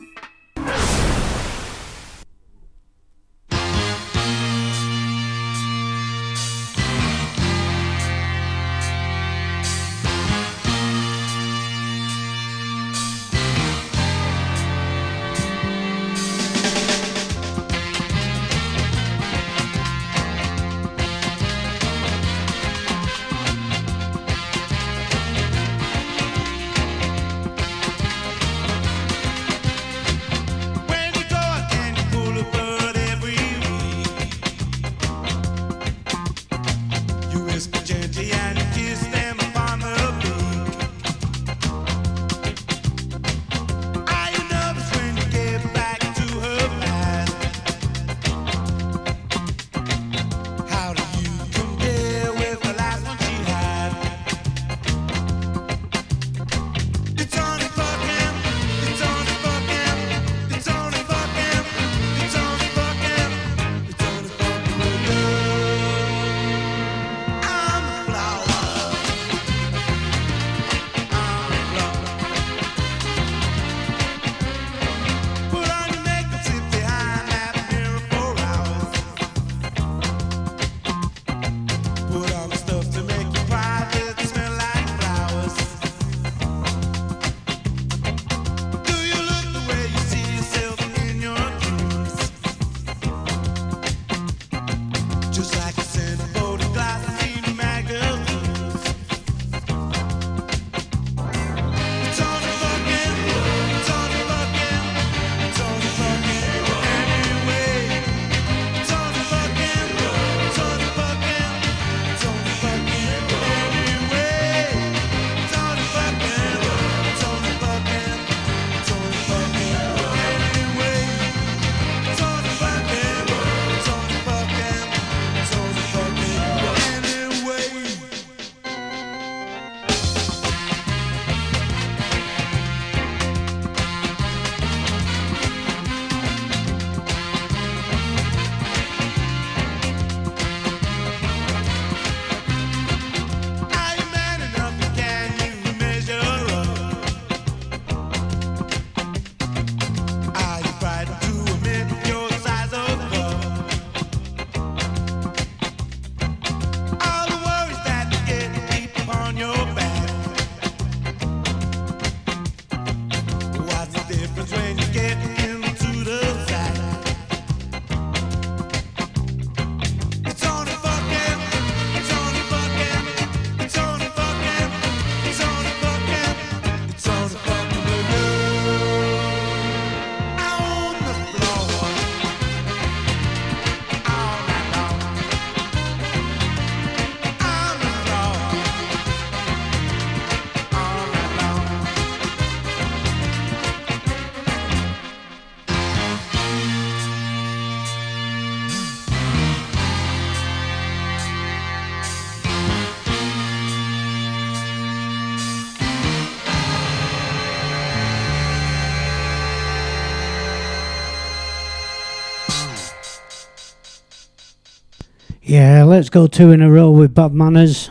Yeah, 215.50 215.84
let's 215.84 216.10
go 216.10 216.28
two 216.28 216.52
in 216.52 216.62
a 216.62 216.70
row 216.70 216.92
with 216.92 217.16
bad 217.16 217.34
manners. 217.34 217.88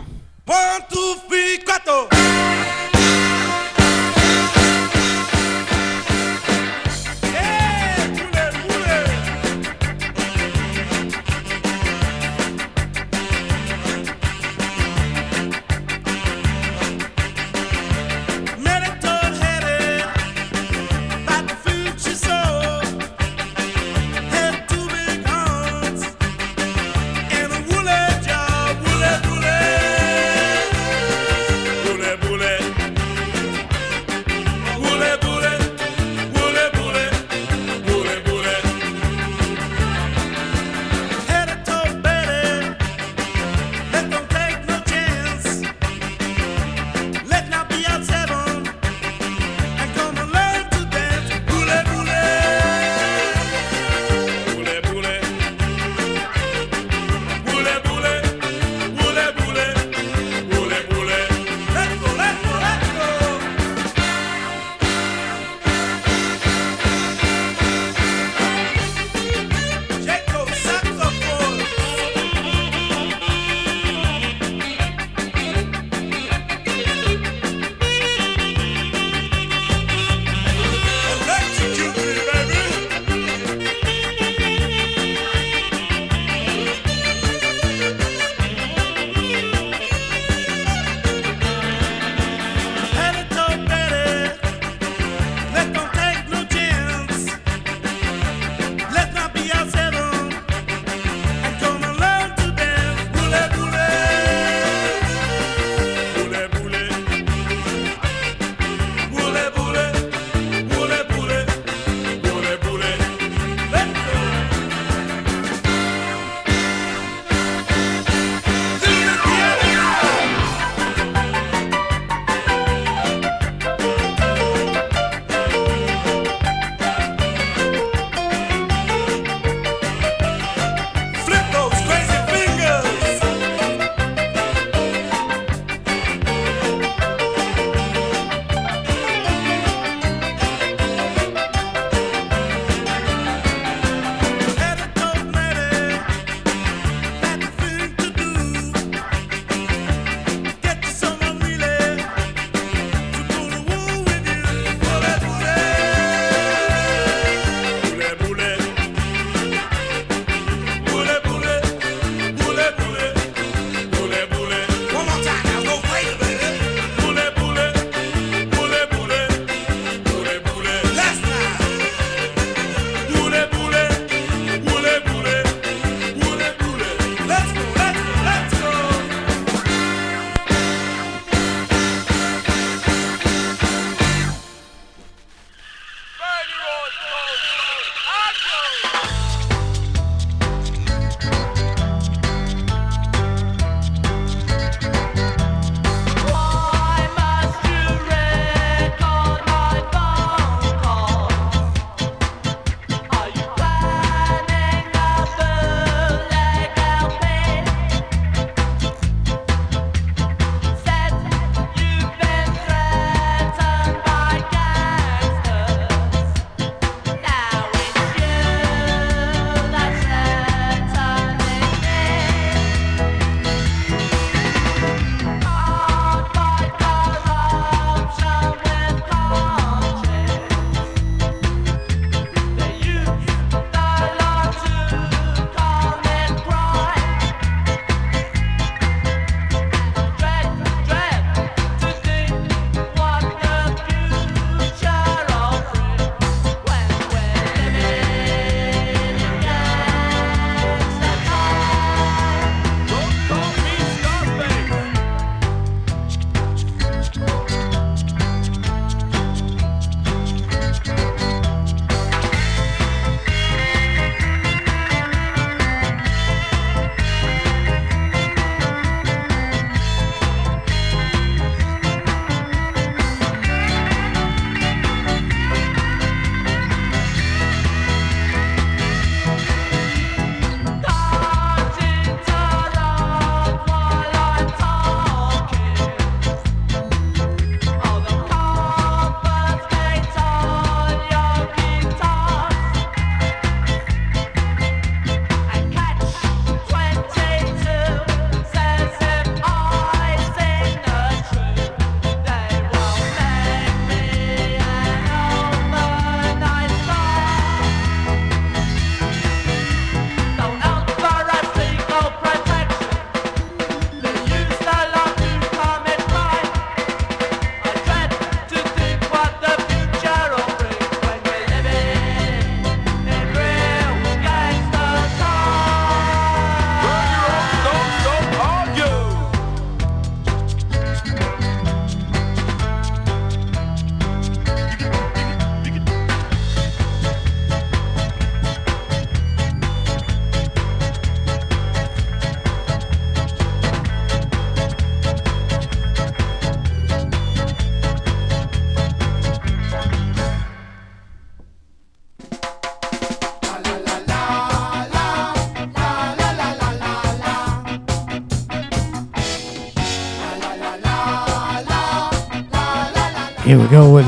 One, 0.46 0.80
two, 0.88 1.16
three, 1.26 1.58
cuatro. 1.66 2.17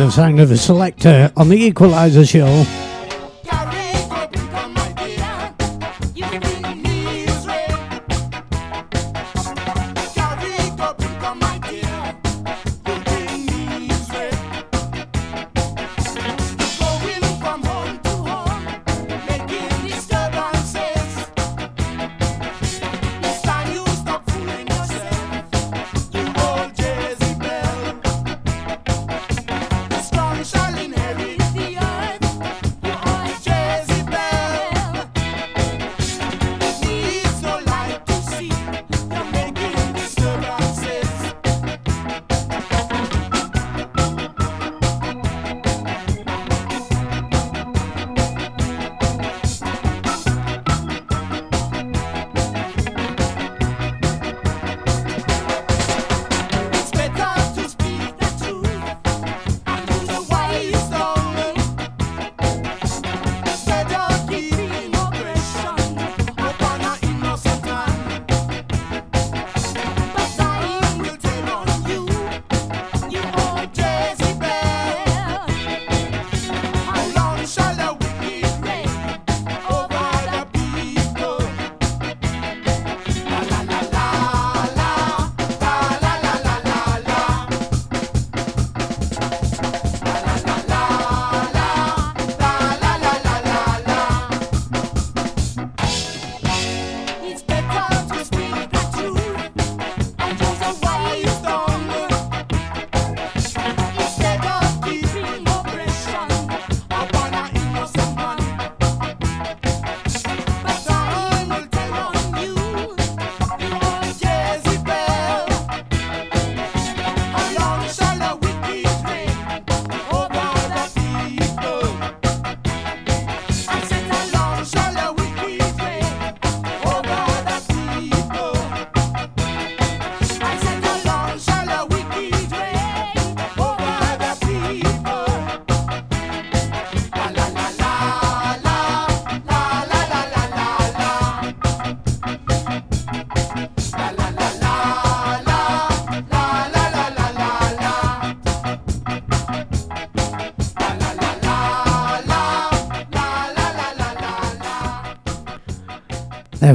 The 0.00 0.08
sound 0.08 0.40
of 0.40 0.48
the 0.48 0.54
selecter 0.54 1.30
on 1.36 1.50
the 1.50 1.62
Equalizer 1.62 2.24
show. 2.24 2.79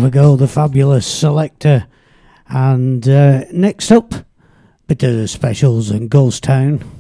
We 0.05 0.11
go, 0.11 0.35
the 0.35 0.47
fabulous 0.47 1.07
selecter. 1.07 1.87
And 2.47 3.09
uh, 3.09 3.45
next 3.51 3.91
up, 3.91 4.13
bit 4.85 5.01
of 5.01 5.15
the 5.15 5.27
specials 5.27 5.89
and 5.89 6.11
Ghost 6.11 6.43
Town. 6.43 6.94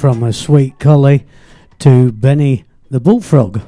From 0.00 0.22
a 0.22 0.32
sweet 0.32 0.78
collie 0.78 1.26
to 1.78 2.10
Benny 2.10 2.64
the 2.90 2.98
Bullfrog. 2.98 3.60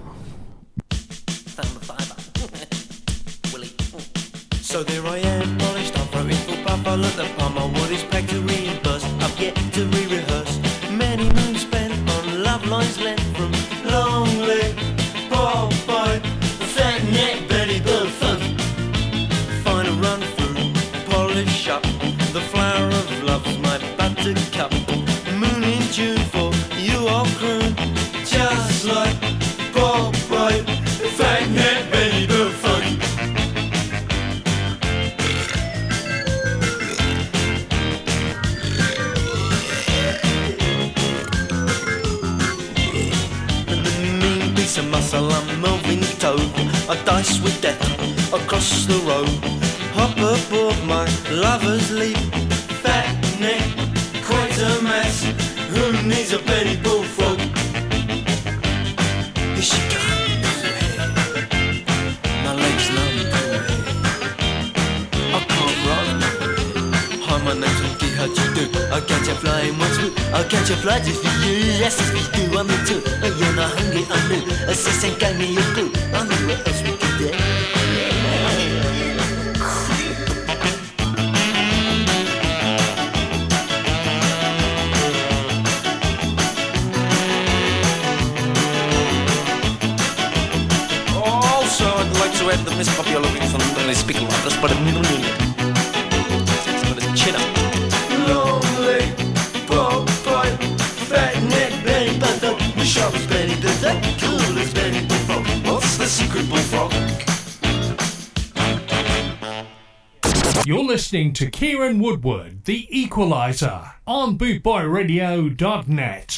to 111.43 111.51
Kieran 111.51 111.99
Woodward, 111.99 112.65
The 112.67 112.87
Equaliser, 112.93 113.95
on 114.07 114.39
bootboyradio.net. 114.39 116.32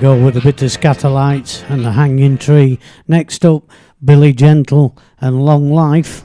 go 0.00 0.24
with 0.24 0.34
a 0.34 0.40
bit 0.40 0.62
of 0.62 0.70
Scatterlight 0.70 1.68
and 1.68 1.84
the 1.84 1.92
Hanging 1.92 2.38
Tree. 2.38 2.78
Next 3.06 3.44
up, 3.44 3.64
Billy 4.02 4.32
Gentle 4.32 4.96
and 5.20 5.44
Long 5.44 5.70
Life. 5.70 6.24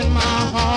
In 0.00 0.12
my 0.12 0.20
heart 0.20 0.67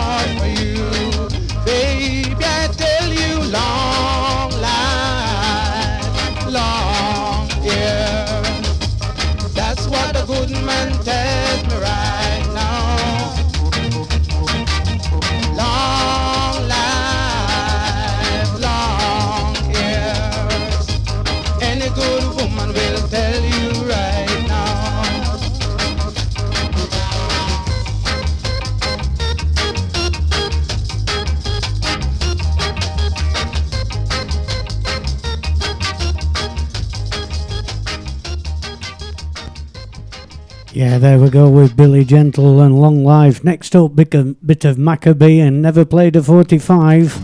there 41.02 41.18
we 41.18 41.32
go 41.32 41.50
with 41.50 41.76
Billy 41.76 42.06
Gentle 42.06 42.62
and 42.62 42.80
Long 42.80 43.04
Life. 43.04 43.44
Next 43.44 43.76
up, 43.76 43.96
bit 43.96 44.14
of, 44.14 44.46
bit 44.46 44.64
of 44.66 44.78
Macka 44.78 45.18
B 45.18 45.40
and 45.40 45.60
Never 45.60 45.84
Played 45.84 46.16
a 46.16 46.22
45. 46.22 47.18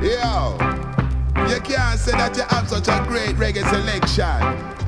Yo, 0.00 0.56
you 1.50 1.60
can't 1.60 2.00
say 2.00 2.12
that 2.12 2.32
you 2.34 2.44
have 2.44 2.66
such 2.66 2.88
a 2.88 3.04
great 3.06 3.36
reggae 3.36 3.62
selection. 3.68 4.24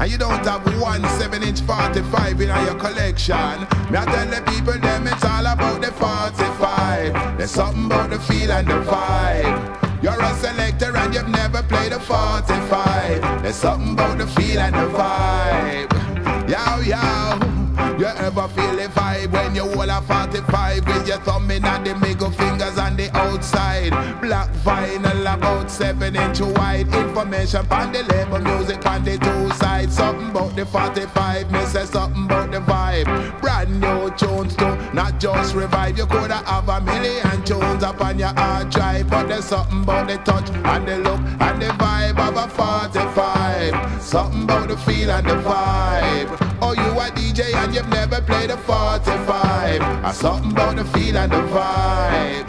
And 0.01 0.11
you 0.11 0.17
don't 0.17 0.43
have 0.47 0.65
one 0.81 1.03
7 1.21 1.43
inch 1.43 1.61
45 1.61 2.41
in 2.41 2.49
your 2.49 2.75
collection. 2.77 3.61
Me 3.91 3.99
I 3.99 4.05
tell 4.07 4.27
the 4.29 4.43
people 4.51 4.73
them 4.73 5.07
it's 5.07 5.23
all 5.23 5.45
about 5.45 5.83
the 5.83 5.93
45. 5.93 7.37
There's 7.37 7.51
something 7.51 7.85
about 7.85 8.09
the 8.09 8.19
feel 8.21 8.51
and 8.51 8.67
the 8.67 8.81
vibe. 8.91 10.03
You're 10.03 10.19
a 10.19 10.35
selector 10.37 10.97
and 10.97 11.13
you've 11.13 11.29
never 11.29 11.63
played 11.65 11.93
a 11.93 12.01
45. 12.01 13.43
There's 13.43 13.57
something 13.57 13.93
about 13.93 14.17
the 14.17 14.27
feel 14.27 14.59
and 14.59 14.75
the 14.75 14.97
vibe. 14.97 15.99
Yo, 16.49 16.81
yo. 16.81 17.48
You 17.99 18.07
ever 18.07 18.47
feel 18.55 18.77
the 18.77 18.87
vibe 18.95 19.33
when 19.33 19.57
you 19.57 19.63
hold 19.63 19.89
a 19.89 20.01
45 20.01 20.87
with 20.87 21.09
your 21.09 21.17
thumb 21.19 21.51
in 21.51 21.65
and 21.65 21.85
the 21.85 21.97
middle 21.97 22.31
fingers 22.31 22.79
on 22.79 22.97
the 22.97 23.11
outside? 23.17 23.91
Black 24.23 24.49
vinyl 24.63 25.35
about 25.35 25.69
7 25.69 26.15
inch 26.15 26.41
wide. 26.41 26.95
Information 26.95 27.67
on 27.73 27.91
the 27.91 28.05
label, 28.05 28.39
music 28.39 28.87
on 28.87 29.03
the 29.03 29.19
two 29.19 29.51
sides. 29.57 29.97
Something 29.97 30.31
about 30.31 30.55
the 30.55 30.65
45, 30.65 31.51
me 31.51 31.65
say 31.65 31.87
something 31.87 32.27
about 32.27 32.53
the 32.53 32.61
vibe. 32.61 33.41
Brand 33.41 33.81
new 33.81 34.11
tunes 34.17 34.55
too, 34.55 34.77
not 34.95 35.19
just 35.19 35.57
revive. 35.57 35.99
You 35.99 36.07
coulda 36.07 36.37
have 36.47 36.69
a 36.69 36.81
million 36.81 37.45
tunes 37.45 37.83
up 37.83 38.01
on 38.01 38.17
your 38.17 38.29
hard 38.29 38.71
drive, 38.71 39.11
but 39.11 39.27
there's 39.27 39.47
something 39.47 39.83
about 39.83 40.07
the 40.07 40.19
touch 40.19 40.49
and 40.51 40.87
the 40.87 40.99
look 40.99 41.19
and 41.41 41.61
the 41.61 41.67
vibe 41.67 42.21
of 42.21 42.37
a 42.37 42.49
45. 42.49 44.01
Something 44.01 44.45
about 44.45 44.69
the 44.69 44.77
feel 44.77 45.11
and 45.11 45.27
the 45.27 45.35
vibe. 45.43 46.48
Oh, 46.61 46.73
you 46.73 46.83
a 46.99 47.11
DJ 47.11 47.55
and 47.55 47.75
you've 47.75 47.89
never 47.89 48.21
played 48.21 48.51
a 48.51 48.57
45. 48.57 50.05
Or 50.05 50.13
something 50.13 50.53
about 50.53 50.77
the 50.77 50.85
feel 50.85 51.17
and 51.17 51.31
the 51.31 51.37
vibe. 51.37 52.49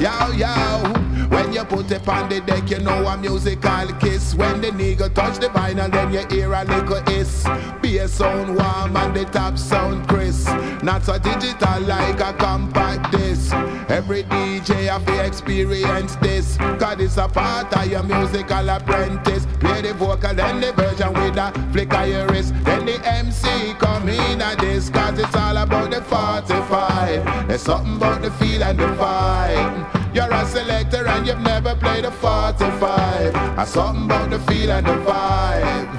Yo, 0.00 0.32
yo. 0.32 1.03
When 1.28 1.52
you 1.52 1.64
put 1.64 1.90
it 1.90 2.08
on 2.08 2.28
the 2.28 2.40
deck, 2.40 2.70
you 2.70 2.78
know 2.80 3.06
a 3.06 3.16
musical 3.16 3.86
kiss. 4.00 4.34
When 4.34 4.60
the 4.60 4.68
nigga 4.68 5.12
touch 5.14 5.38
the 5.38 5.48
vinyl, 5.48 5.90
then 5.90 6.12
you 6.12 6.24
hear 6.34 6.52
a 6.52 6.64
little 6.64 7.02
hiss. 7.04 7.44
Bass 7.82 8.12
sound 8.12 8.56
warm 8.56 8.96
and 8.96 9.14
the 9.14 9.24
top 9.24 9.58
sound 9.58 10.08
crisp. 10.08 10.48
Not 10.82 11.04
so 11.04 11.18
digital 11.18 11.80
like 11.82 12.20
a 12.20 12.32
compact 12.34 13.12
disc. 13.12 13.54
Every 13.88 14.24
DJ 14.24 14.88
have 14.88 15.06
to 15.06 15.24
experience 15.24 16.16
this. 16.16 16.56
Cause 16.56 17.00
it's 17.00 17.16
a 17.16 17.28
part 17.28 17.76
of 17.76 17.86
your 17.86 18.02
musical 18.02 18.68
apprentice. 18.68 19.46
Play 19.60 19.82
the 19.82 19.94
vocal 19.94 20.40
and 20.40 20.62
the 20.62 20.72
version 20.72 21.12
with 21.14 21.36
a 21.36 21.52
flick 21.72 21.92
of 21.94 22.08
your 22.08 22.26
wrist. 22.28 22.54
Then 22.64 22.86
the 22.86 23.00
MC 23.06 23.74
come 23.74 24.08
in 24.08 24.42
at 24.42 24.58
this. 24.58 24.90
Cause 24.90 25.18
it's 25.18 25.36
all 25.36 25.56
about 25.56 25.90
the 25.90 26.02
45. 26.02 27.48
There's 27.48 27.62
something 27.62 27.96
about 27.96 28.22
the 28.22 28.30
feel 28.32 28.62
and 28.62 28.78
the 28.78 28.86
vibe. 28.86 29.93
You're 30.14 30.32
a 30.32 30.46
selector 30.46 31.08
and 31.08 31.26
you've 31.26 31.40
never 31.40 31.74
played 31.74 32.04
a 32.04 32.10
45. 32.12 33.58
Or 33.58 33.66
something 33.66 34.04
about 34.04 34.30
the 34.30 34.38
feel 34.40 34.70
and 34.70 34.86
the 34.86 34.92
vibe. 34.92 35.90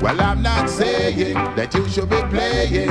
Well, 0.00 0.18
I'm 0.18 0.40
not 0.40 0.70
saying 0.70 1.34
that 1.56 1.74
you 1.74 1.86
should 1.90 2.08
be 2.08 2.22
playing 2.30 2.88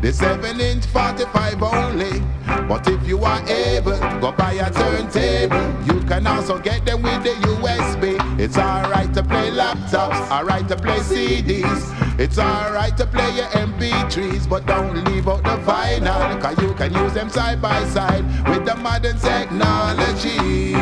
the 0.00 0.10
7 0.10 0.58
inch 0.58 0.86
45 0.86 1.62
only. 1.62 2.22
But 2.66 2.88
if 2.88 3.06
you 3.06 3.22
are 3.24 3.46
able, 3.46 3.98
go 4.20 4.32
buy 4.32 4.54
a 4.54 4.70
turntable. 4.70 5.84
You 5.84 6.00
can 6.06 6.26
also 6.26 6.58
get 6.58 6.86
them 6.86 7.02
with 7.02 7.22
the 7.22 7.34
USB. 7.46 8.15
It's 8.38 8.58
alright 8.58 9.14
to 9.14 9.22
play 9.22 9.50
laptops, 9.50 10.30
alright 10.30 10.68
to 10.68 10.76
play 10.76 10.98
CDs. 10.98 12.20
It's 12.20 12.38
alright 12.38 12.94
to 12.98 13.06
play 13.06 13.34
your 13.34 13.46
MP3s, 13.46 14.46
but 14.48 14.66
don't 14.66 15.04
leave 15.06 15.26
out 15.26 15.42
the 15.42 15.56
vinyl. 15.64 16.40
Cause 16.42 16.60
you 16.60 16.74
can 16.74 16.92
use 16.92 17.14
them 17.14 17.30
side 17.30 17.62
by 17.62 17.82
side 17.86 18.24
with 18.48 18.66
the 18.66 18.76
modern 18.76 19.18
technology. 19.18 20.74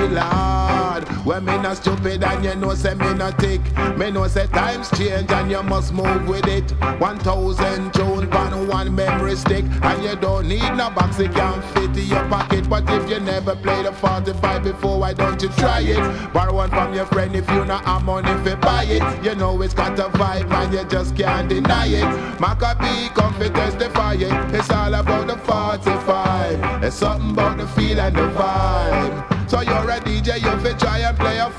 When 1.25 1.47
me 1.47 1.57
not 1.57 1.79
stupid 1.79 2.23
and 2.23 2.45
you 2.45 2.55
know 2.55 2.75
say 2.75 2.95
me 2.95 3.15
not 3.15 3.39
tick. 3.39 3.63
Me 3.97 4.11
know 4.11 4.29
say 4.29 4.47
times 4.49 4.91
change 4.91 5.31
and 5.31 5.51
you 5.51 5.63
must 5.63 5.95
move 5.95 6.29
with 6.29 6.47
it. 6.47 6.71
1000 7.01 7.95
tunes 7.95 8.35
on 8.35 8.69
one 8.69 8.95
memory 8.95 9.35
stick. 9.37 9.65
And 9.83 10.05
you 10.05 10.17
don't 10.17 10.47
need 10.47 10.75
no 10.75 10.91
box, 10.91 11.19
it 11.21 11.33
can 11.33 11.63
fit 11.73 11.97
in 11.97 12.09
your 12.09 12.29
pocket. 12.29 12.69
But 12.69 12.85
if 12.91 13.09
you 13.09 13.21
never 13.21 13.57
played 13.57 13.87
a 13.87 13.93
45 13.93 14.65
before, 14.65 15.01
why 15.01 15.15
don't 15.15 15.41
you 15.41 15.49
try 15.49 15.81
it? 15.81 16.33
Borrow 16.35 16.55
one 16.55 16.69
from 16.69 16.93
your 16.93 17.07
friend 17.07 17.35
if 17.35 17.49
you 17.49 17.65
not 17.65 17.87
have 17.87 18.05
money 18.05 18.31
if 18.31 18.61
buy 18.61 18.85
it. 18.85 19.25
You 19.25 19.35
know 19.35 19.63
it's 19.63 19.73
got 19.73 19.99
a 19.99 20.11
vibe 20.11 20.53
and 20.53 20.75
you 20.75 20.85
just 20.85 21.17
can't 21.17 21.49
deny 21.49 21.87
it. 21.87 22.39
Macka 22.39 22.79
B 22.79 23.09
come 23.15 23.33
fi 23.35 23.49
testify 23.49 24.15
it. 24.15 24.55
It's 24.55 24.71
all 24.71 24.93
about 24.93 25.27
the 25.29 25.39
45. 25.39 26.85
It's 26.85 26.97
something 26.97 27.31
about 27.31 27.57
the 27.57 27.67
feel 27.69 27.99
and 27.99 28.15
the 28.15 28.29
vibe. 28.29 29.35
So 29.49 29.61
you're 29.61 29.91
a 29.91 30.01
DJ, 30.01 30.41
you 30.43 30.63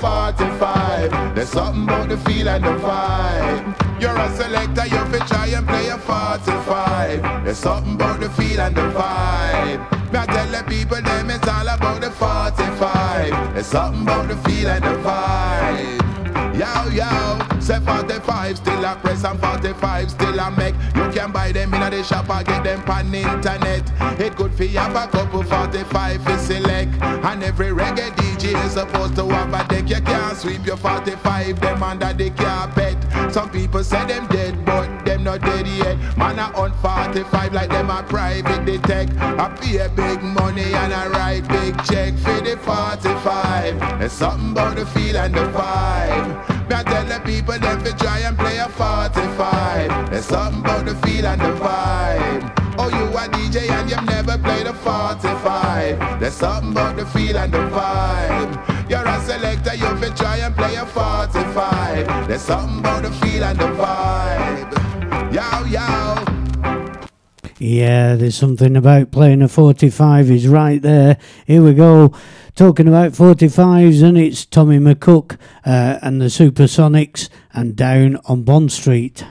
45. 0.00 1.34
There's 1.34 1.48
something 1.48 1.84
about 1.84 2.08
the 2.08 2.16
feel 2.18 2.48
and 2.48 2.64
the 2.64 2.76
vibe. 2.76 4.00
You're 4.00 4.16
a 4.16 4.36
selector, 4.36 4.86
you 4.86 5.04
fi 5.06 5.18
try 5.26 5.46
and 5.46 5.66
play 5.66 5.88
a 5.88 5.98
45. 5.98 7.44
There's 7.44 7.58
something 7.58 7.94
about 7.94 8.20
the 8.20 8.28
feel 8.30 8.60
and 8.60 8.76
the 8.76 8.82
vibe. 8.82 10.12
Now 10.12 10.24
tell 10.24 10.48
the 10.48 10.64
people 10.68 11.00
them 11.00 11.30
it's 11.30 11.48
all 11.48 11.68
about 11.68 12.00
the 12.00 12.10
45. 12.10 13.54
There's 13.54 13.66
something 13.66 14.02
about 14.02 14.28
the 14.28 14.36
feel 14.48 14.68
and 14.68 14.84
the 14.84 14.96
vibe. 15.08 16.06
Yo, 16.56 16.88
yo, 16.88 17.60
say 17.60 17.78
45 17.80 18.56
still 18.56 18.86
I 18.86 18.94
press 18.94 19.24
and 19.24 19.38
45 19.40 20.10
still 20.10 20.40
I 20.40 20.50
make. 20.50 20.74
You 20.94 21.10
can 21.12 21.32
buy 21.32 21.52
them 21.52 21.74
in 21.74 21.90
the 21.90 22.02
shop 22.02 22.30
or 22.30 22.42
get 22.42 22.64
them 22.64 22.82
on 22.88 23.14
internet. 23.14 23.82
It 24.18 24.34
for 24.36 24.64
you 24.64 24.78
have 24.78 24.96
a 24.96 25.06
couple 25.10 25.42
45 25.42 26.22
for 26.22 26.38
select. 26.38 26.75
Every 27.46 27.68
reggae 27.68 28.10
DJ 28.16 28.66
is 28.66 28.72
supposed 28.72 29.14
to 29.14 29.28
have 29.28 29.54
a 29.54 29.62
deck. 29.68 29.88
You 29.88 30.02
can't 30.02 30.36
sweep 30.36 30.66
your 30.66 30.76
45, 30.76 31.60
them 31.60 31.80
under 31.80 32.12
the 32.12 32.30
carpet. 32.30 32.96
Some 33.32 33.50
people 33.50 33.84
say 33.84 34.04
them 34.04 34.26
dead, 34.26 34.64
but 34.64 35.04
them 35.04 35.22
not 35.22 35.42
dead 35.42 35.64
yet. 35.68 35.96
Man, 36.18 36.40
I 36.40 36.52
on 36.54 36.72
45 36.82 37.54
like 37.54 37.70
them 37.70 37.88
a 37.88 38.02
private 38.02 38.64
detect. 38.64 39.12
I 39.18 39.48
pay 39.60 39.86
big 39.94 40.24
money 40.24 40.74
and 40.74 40.92
I 40.92 41.06
write 41.06 41.46
big 41.48 41.76
check 41.84 42.14
for 42.18 42.40
the 42.40 42.56
45. 42.56 44.00
There's 44.00 44.10
something 44.10 44.50
about 44.50 44.74
the 44.74 44.84
feel 44.86 45.16
and 45.16 45.32
the 45.32 45.46
vibe. 45.54 46.68
Me 46.68 46.74
I 46.74 46.82
tell 46.82 47.04
the 47.04 47.20
people 47.24 47.56
them 47.60 47.80
fi 47.80 47.92
try 47.92 48.18
and 48.26 48.36
play 48.36 48.58
a 48.58 48.68
45. 48.68 50.10
There's 50.10 50.24
something 50.24 50.62
about 50.62 50.84
the 50.84 50.96
feel 50.96 51.24
and 51.24 51.40
the 51.40 51.52
vibe. 51.62 52.66
Oh, 52.76 52.88
you 52.88 53.06
a 53.16 53.28
DJ 53.28 53.70
and 53.70 53.88
you've 53.88 54.04
never 54.04 54.36
played 54.36 54.66
a 54.66 54.74
45. 54.74 56.05
There's 56.26 56.38
something 56.38 56.72
about 56.72 56.96
the 56.96 57.06
feel 57.06 57.36
and 57.36 57.52
the 57.52 57.58
vibe. 57.58 58.90
You're 58.90 59.06
a 59.06 59.20
selector, 59.20 59.76
you 59.76 59.86
fi 59.96 60.08
try 60.08 60.36
and 60.38 60.56
play 60.56 60.74
a 60.74 60.84
45. 60.84 62.26
There's 62.26 62.42
something 62.42 62.80
about 62.80 63.04
the 63.04 63.12
feel 63.12 63.44
and 63.44 63.56
the 63.56 63.66
vibe. 63.66 65.32
Yow, 65.32 65.64
yow. 65.66 66.24
Yeah, 67.60 68.16
there's 68.16 68.34
something 68.34 68.76
about 68.76 69.12
playing 69.12 69.40
a 69.40 69.46
45 69.46 70.28
is 70.32 70.48
right 70.48 70.82
there. 70.82 71.16
Here 71.46 71.62
we 71.62 71.74
go. 71.74 72.12
Talking 72.56 72.88
about 72.88 73.12
45s, 73.12 74.02
and 74.02 74.18
it's 74.18 74.44
Tommy 74.44 74.80
McCook 74.80 75.38
uh, 75.64 76.00
and 76.02 76.20
the 76.20 76.24
Supersonics 76.24 77.28
and 77.52 77.76
down 77.76 78.16
on 78.24 78.42
Bond 78.42 78.72
Street. 78.72 79.24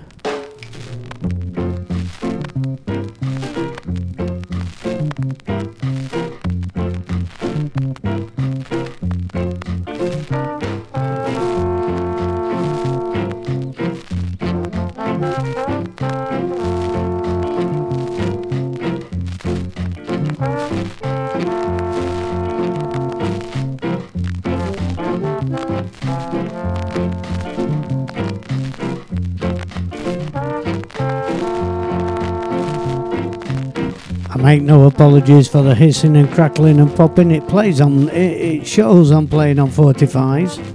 Make 34.46 34.62
no 34.62 34.86
apologies 34.86 35.48
for 35.48 35.64
the 35.64 35.74
hissing 35.74 36.16
and 36.16 36.32
crackling 36.32 36.80
and 36.80 36.96
popping. 36.96 37.32
It 37.32 37.48
plays 37.48 37.82
on, 37.82 38.10
it, 38.10 38.60
it 38.60 38.68
shows 38.68 39.10
I'm 39.10 39.28
playing 39.28 39.58
on 39.58 39.70
45s. 39.70 40.75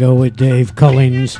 There 0.00 0.08
we 0.08 0.14
go 0.14 0.20
with 0.22 0.36
Dave 0.36 0.74
Collins, 0.76 1.38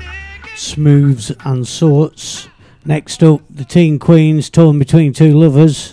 Smooths 0.54 1.32
and 1.46 1.66
Sorts. 1.66 2.50
Next 2.84 3.22
up, 3.22 3.40
the 3.48 3.64
Teen 3.64 3.98
Queens, 3.98 4.50
torn 4.50 4.78
between 4.78 5.14
two 5.14 5.32
lovers. 5.32 5.89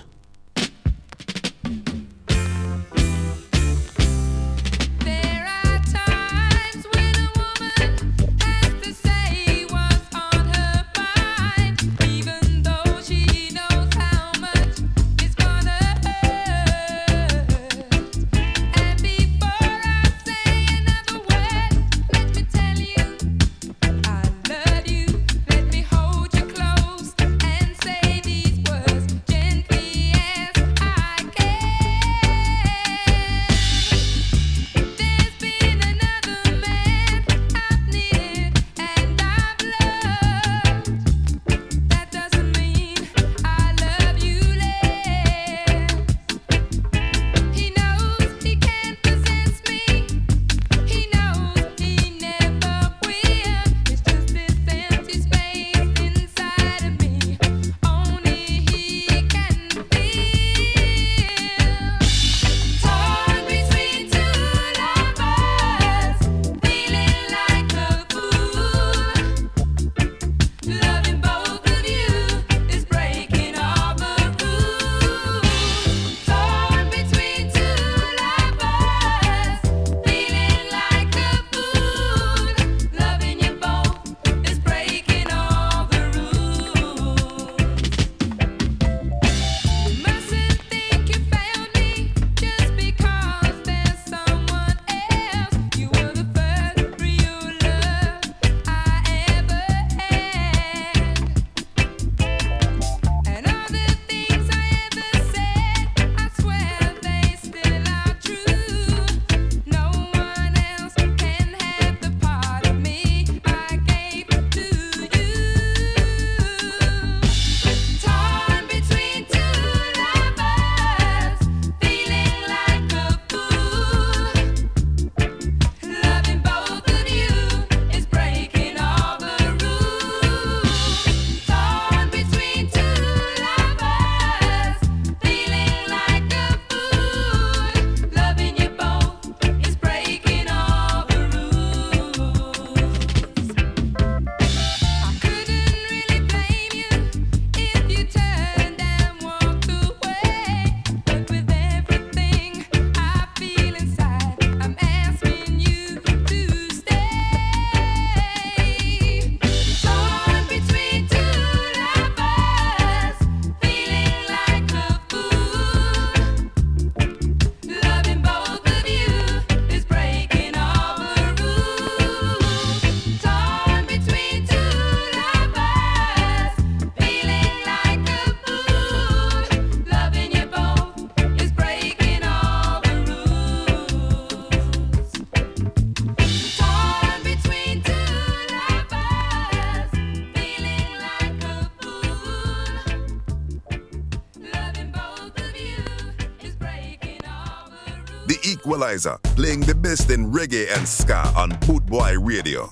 Equalizer, 198.87 199.17
playing 199.35 199.59
the 199.59 199.75
best 199.75 200.09
in 200.11 200.31
reggae 200.31 200.73
and 200.73 200.87
ska 200.87 201.29
on 201.35 201.49
Boot 201.67 201.85
Boy 201.85 202.17
Radio. 202.17 202.69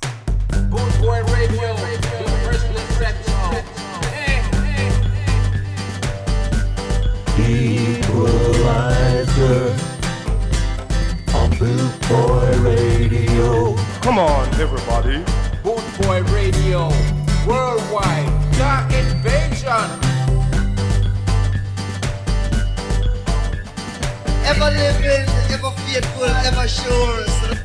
Boot 0.70 1.00
Boy 1.02 1.22
Radio, 1.28 1.76
Equalizer 7.38 8.56
on 11.36 11.50
Boot 11.60 12.08
Boy 12.08 12.60
Radio. 12.62 13.76
Come 14.02 14.18
on, 14.18 14.48
everybody. 14.56 15.18
Boot 15.64 15.84
Boy 16.02 16.24
Radio, 16.32 16.88
worldwide, 17.46 18.32
the 18.56 18.88
invasion. 19.00 20.06
ever 24.46 24.70
living 24.70 25.35
ever 25.52 25.72
faithful, 25.86 26.26
ever 26.26 26.68
sure. 26.68 27.26
So 27.28 27.65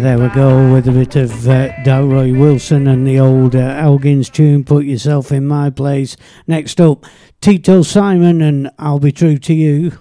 There 0.00 0.16
we 0.16 0.28
go 0.28 0.72
with 0.72 0.86
a 0.86 0.92
bit 0.92 1.16
of 1.16 1.48
uh, 1.48 1.72
Delroy 1.82 2.38
Wilson 2.38 2.86
and 2.86 3.04
the 3.04 3.18
old 3.18 3.56
uh, 3.56 3.58
Elgins' 3.58 4.30
tune, 4.30 4.62
Put 4.62 4.84
Yourself 4.84 5.32
in 5.32 5.44
My 5.44 5.70
Place. 5.70 6.16
Next 6.46 6.80
up, 6.80 7.04
Tito 7.40 7.82
Simon 7.82 8.40
and 8.40 8.70
I'll 8.78 9.00
Be 9.00 9.10
True 9.10 9.38
to 9.38 9.52
You. 9.52 9.98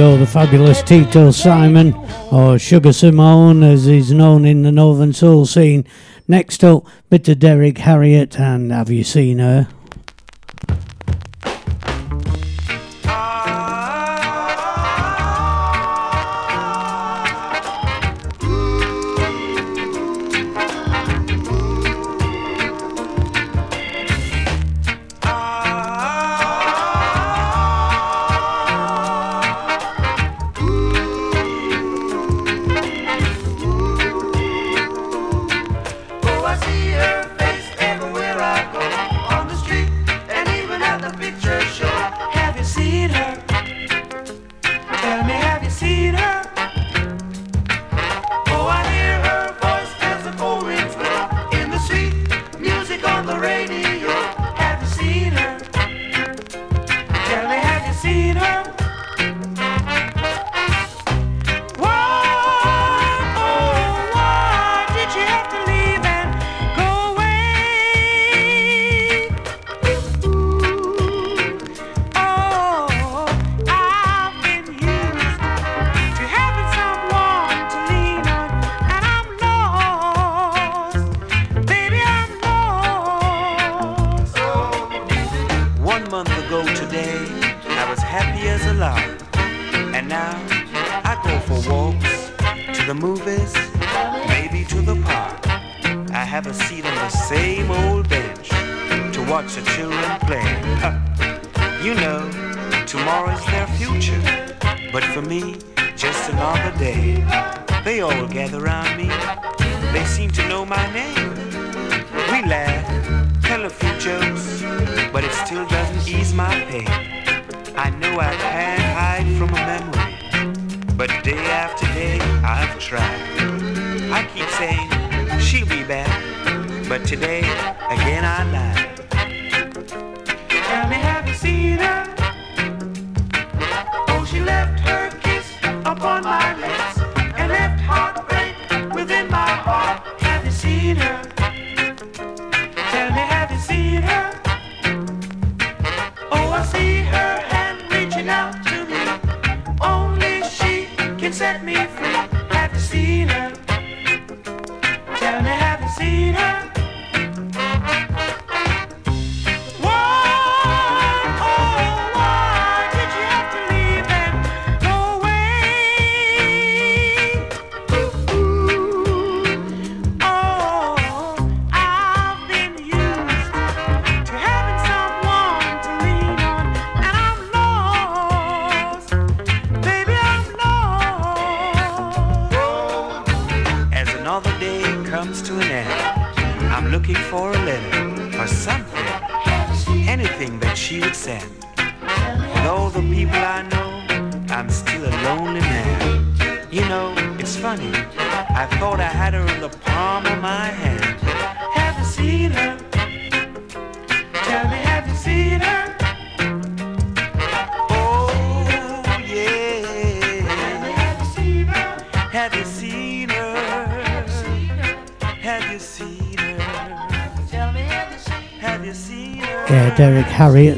go, 0.00 0.16
the 0.16 0.26
fabulous 0.26 0.82
Tito 0.82 1.30
Simon, 1.30 1.92
or 2.32 2.58
Sugar 2.58 2.90
Simone 2.90 3.62
as 3.62 3.84
he's 3.84 4.10
known 4.10 4.46
in 4.46 4.62
the 4.62 4.72
Northern 4.72 5.12
Soul 5.12 5.44
scene. 5.44 5.84
Next 6.26 6.64
up, 6.64 6.86
Mr. 7.10 7.38
Derrick 7.38 7.76
Harriott, 7.76 8.40
and 8.40 8.72
Have 8.72 8.88
You 8.88 9.04
Seen 9.04 9.40
Her? 9.40 9.68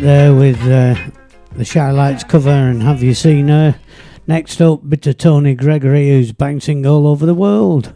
there 0.02 0.34
with 0.34 0.60
uh, 0.62 0.96
the 1.52 1.64
Shadow 1.64 1.94
Lights 1.94 2.24
cover 2.24 2.50
and 2.50 2.82
Have 2.82 3.04
You 3.04 3.14
Seen 3.14 3.46
Her? 3.46 3.78
Next 4.26 4.60
up, 4.60 4.88
bit 4.88 5.06
of 5.06 5.16
Tony 5.16 5.54
Gregory, 5.54 6.08
who's 6.08 6.32
bouncing 6.32 6.84
all 6.84 7.06
over 7.06 7.24
the 7.24 7.34
world. 7.34 7.94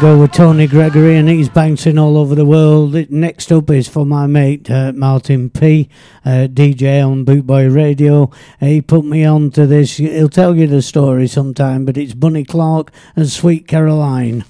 go 0.00 0.20
with 0.20 0.32
Tony 0.32 0.68
Gregory, 0.68 1.16
and 1.16 1.28
he's 1.28 1.48
bouncing 1.48 1.98
all 1.98 2.16
over 2.16 2.34
the 2.34 2.44
world. 2.44 2.94
Next 3.10 3.50
up 3.50 3.68
is 3.70 3.88
for 3.88 4.06
my 4.06 4.26
mate 4.26 4.70
uh, 4.70 4.92
Martin 4.92 5.50
P, 5.50 5.88
uh, 6.24 6.46
DJ 6.50 7.04
on 7.04 7.24
Bootboy 7.24 7.74
Radio. 7.74 8.30
He 8.60 8.80
put 8.80 9.04
me 9.04 9.24
on 9.24 9.50
to 9.52 9.66
this. 9.66 9.96
He'll 9.96 10.28
tell 10.28 10.54
you 10.54 10.68
the 10.68 10.82
story 10.82 11.26
sometime, 11.26 11.84
but 11.84 11.96
it's 11.96 12.14
Bunny 12.14 12.44
Clark 12.44 12.92
and 13.16 13.28
Sweet 13.28 13.66
Caroline. 13.66 14.44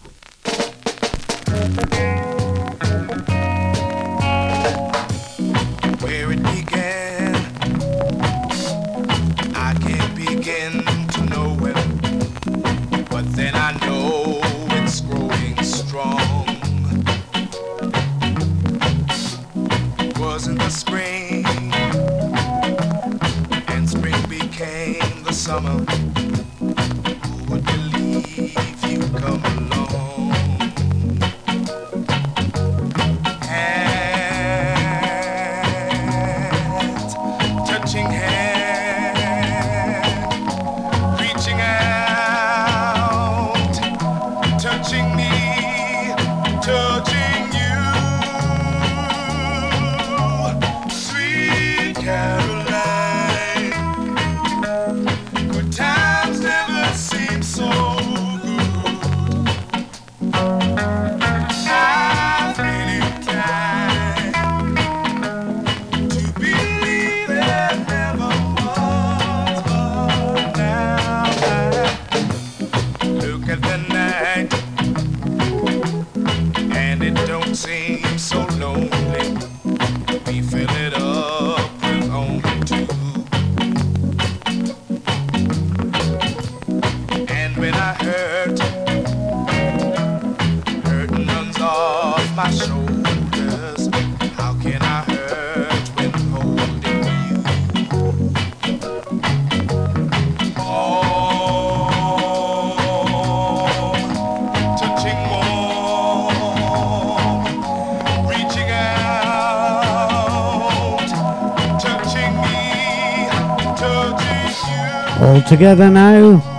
together 115.48 115.88
now. 115.88 116.57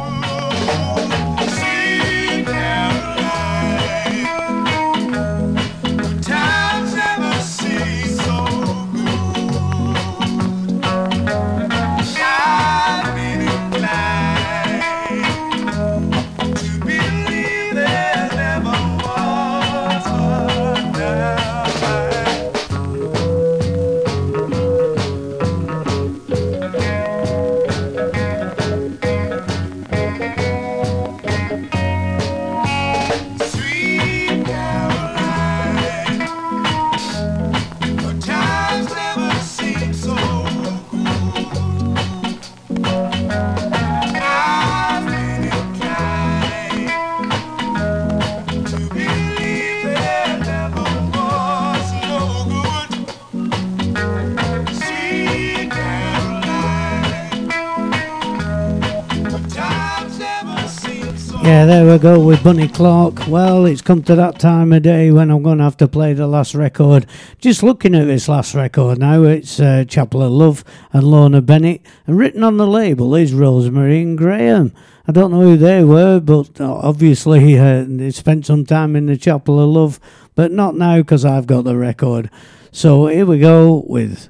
With 62.29 62.43
Bunny 62.43 62.67
Clark. 62.67 63.27
Well, 63.27 63.65
it's 63.65 63.81
come 63.81 64.03
to 64.03 64.13
that 64.13 64.37
time 64.37 64.71
of 64.71 64.83
day 64.83 65.09
when 65.09 65.31
I'm 65.31 65.41
going 65.41 65.57
to 65.57 65.63
have 65.63 65.77
to 65.77 65.87
play 65.87 66.13
the 66.13 66.27
last 66.27 66.53
record. 66.53 67.07
Just 67.39 67.63
looking 67.63 67.95
at 67.95 68.05
this 68.05 68.29
last 68.29 68.53
record 68.53 68.99
now, 68.99 69.23
it's 69.23 69.59
uh, 69.59 69.83
Chapel 69.87 70.21
of 70.21 70.31
Love 70.31 70.63
and 70.93 71.05
Lorna 71.05 71.41
Bennett, 71.41 71.81
and 72.05 72.19
written 72.19 72.43
on 72.43 72.57
the 72.57 72.67
label 72.67 73.15
is 73.15 73.33
Rosemary 73.33 74.03
and 74.03 74.15
Graham. 74.15 74.71
I 75.07 75.11
don't 75.11 75.31
know 75.31 75.41
who 75.41 75.57
they 75.57 75.83
were, 75.83 76.19
but 76.19 76.61
uh, 76.61 76.71
obviously 76.71 77.57
uh, 77.57 77.83
they 77.87 78.11
spent 78.11 78.45
some 78.45 78.63
time 78.63 78.95
in 78.95 79.07
the 79.07 79.17
Chapel 79.17 79.59
of 79.59 79.69
Love, 79.69 79.99
but 80.35 80.51
not 80.51 80.75
now 80.75 80.97
because 80.97 81.25
I've 81.25 81.47
got 81.47 81.63
the 81.63 81.77
record. 81.77 82.29
So 82.71 83.07
here 83.07 83.25
we 83.25 83.39
go 83.39 83.83
with 83.87 84.29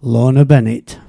Lorna 0.00 0.44
Bennett. 0.44 1.00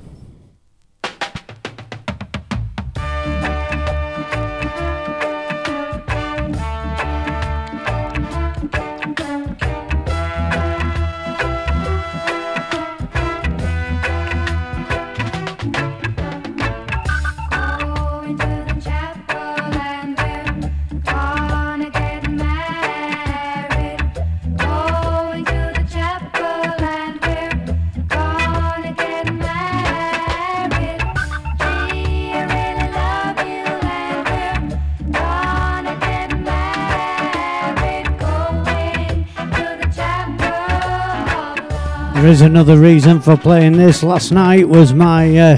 Another 42.43 42.77
reason 42.77 43.21
for 43.21 43.37
playing 43.37 43.73
this. 43.73 44.03
Last 44.03 44.31
night 44.31 44.67
was 44.67 44.93
my 44.93 45.35
uh, 45.37 45.57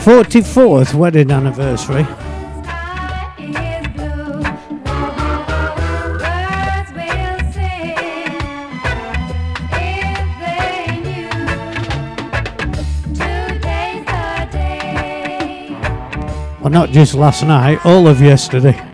44th 0.00 0.94
wedding 0.94 1.30
anniversary. 1.30 2.04
Well, 16.60 16.72
not 16.72 16.90
just 16.90 17.14
last 17.14 17.44
night, 17.44 17.84
all 17.86 18.08
of 18.08 18.20
yesterday. 18.20 18.85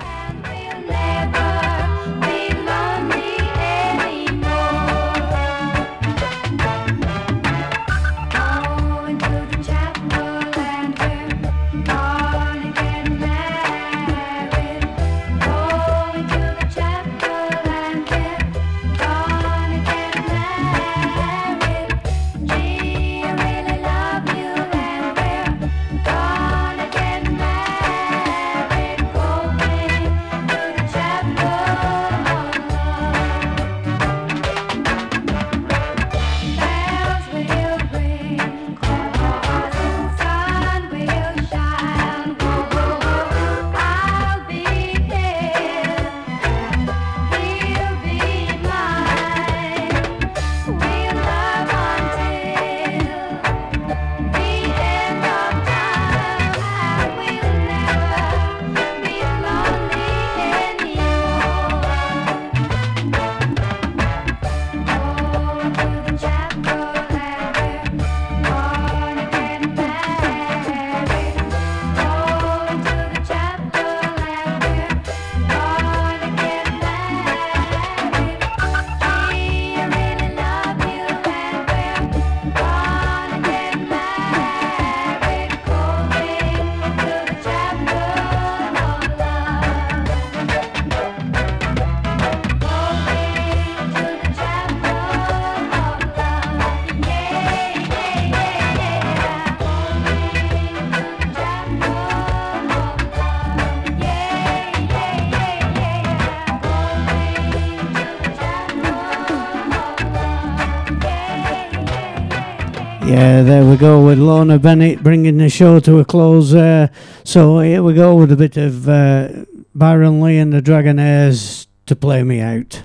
Yeah, 113.22 113.42
there 113.42 113.64
we 113.64 113.76
go 113.76 114.04
with 114.04 114.18
Lorna 114.18 114.58
Bennett 114.58 115.04
bringing 115.04 115.38
the 115.38 115.48
show 115.48 115.78
to 115.78 116.00
a 116.00 116.04
close. 116.04 116.52
Uh, 116.52 116.88
so 117.22 117.60
here 117.60 117.80
we 117.80 117.94
go 117.94 118.16
with 118.16 118.32
a 118.32 118.36
bit 118.36 118.56
of 118.56 118.88
uh, 118.88 119.44
Byron 119.76 120.20
Lee 120.20 120.38
and 120.38 120.52
the 120.52 120.60
Dragonaires 120.60 121.68
to 121.86 121.94
play 121.94 122.24
me 122.24 122.40
out. 122.40 122.81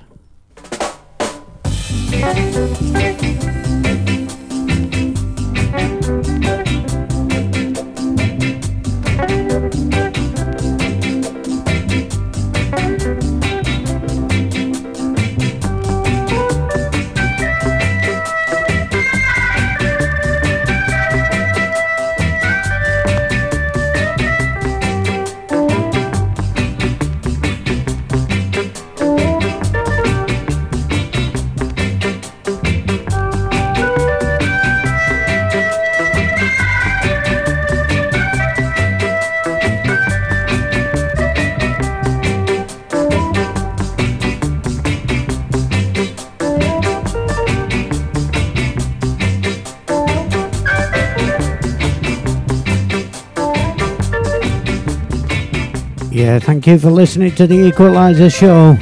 Thank 56.68 56.84
you 56.84 56.90
for 56.90 56.94
listening 56.94 57.34
to 57.34 57.48
the 57.48 57.56
Equalizer 57.56 58.30
Show. 58.30 58.76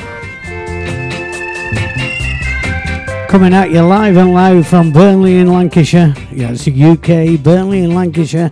Coming 3.30 3.54
at 3.54 3.70
you 3.70 3.84
live 3.84 4.18
and 4.18 4.34
loud 4.34 4.66
from 4.66 4.92
Burnley 4.92 5.38
in 5.38 5.54
Lancashire. 5.54 6.16
Yeah, 6.32 6.50
it's 6.50 6.66
the 6.66 6.84
UK, 6.84 7.40
Burnley 7.44 7.84
in 7.84 7.94
Lancashire. 7.94 8.52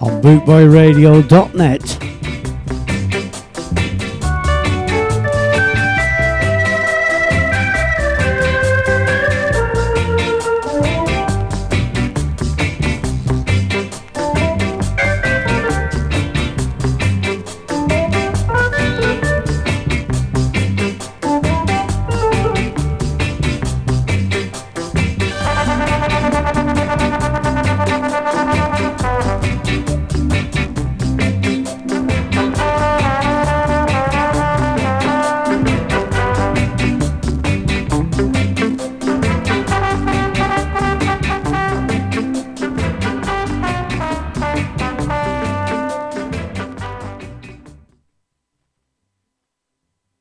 On 0.00 0.22
bootboyradio.net. 0.22 1.91